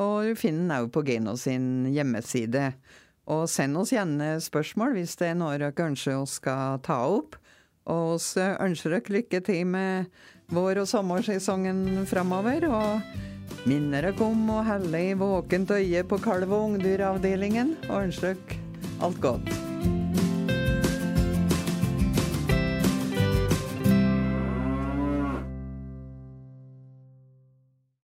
Og 0.00 0.30
du 0.30 0.38
finner 0.40 0.64
den 0.64 0.76
òg 0.78 0.90
på 0.94 1.04
Geno 1.06 1.36
sin 1.38 1.86
hjemmeside. 1.94 2.72
Og 3.32 3.46
send 3.48 3.78
oss 3.80 3.94
gjerne 3.94 4.36
spørsmål 4.44 4.98
hvis 4.98 5.16
det 5.20 5.30
er 5.30 5.38
noe 5.40 5.56
dere 5.56 5.86
ønsker 5.86 6.20
oss 6.20 6.38
skal 6.40 6.80
ta 6.84 7.00
opp. 7.08 7.38
Og 7.90 8.16
så 8.22 8.54
ønsker 8.64 8.96
dere 8.96 9.18
lykke 9.18 9.40
til 9.44 9.66
med 9.68 10.10
vår- 10.52 10.82
og 10.84 10.88
sommersesongen 10.88 12.04
framover. 12.08 12.68
Og 12.68 13.68
minner 13.68 14.10
dere 14.10 14.24
om 14.24 14.48
å 14.52 14.62
holde 14.64 15.04
våkent 15.20 15.76
øye 15.76 16.04
på 16.04 16.20
kalv- 16.24 16.52
og 16.52 16.72
ungdyravdelingen, 16.72 17.76
og 17.88 18.08
ønsker 18.08 18.34
dere 18.34 18.60
alt 19.04 19.20
godt. 19.20 19.73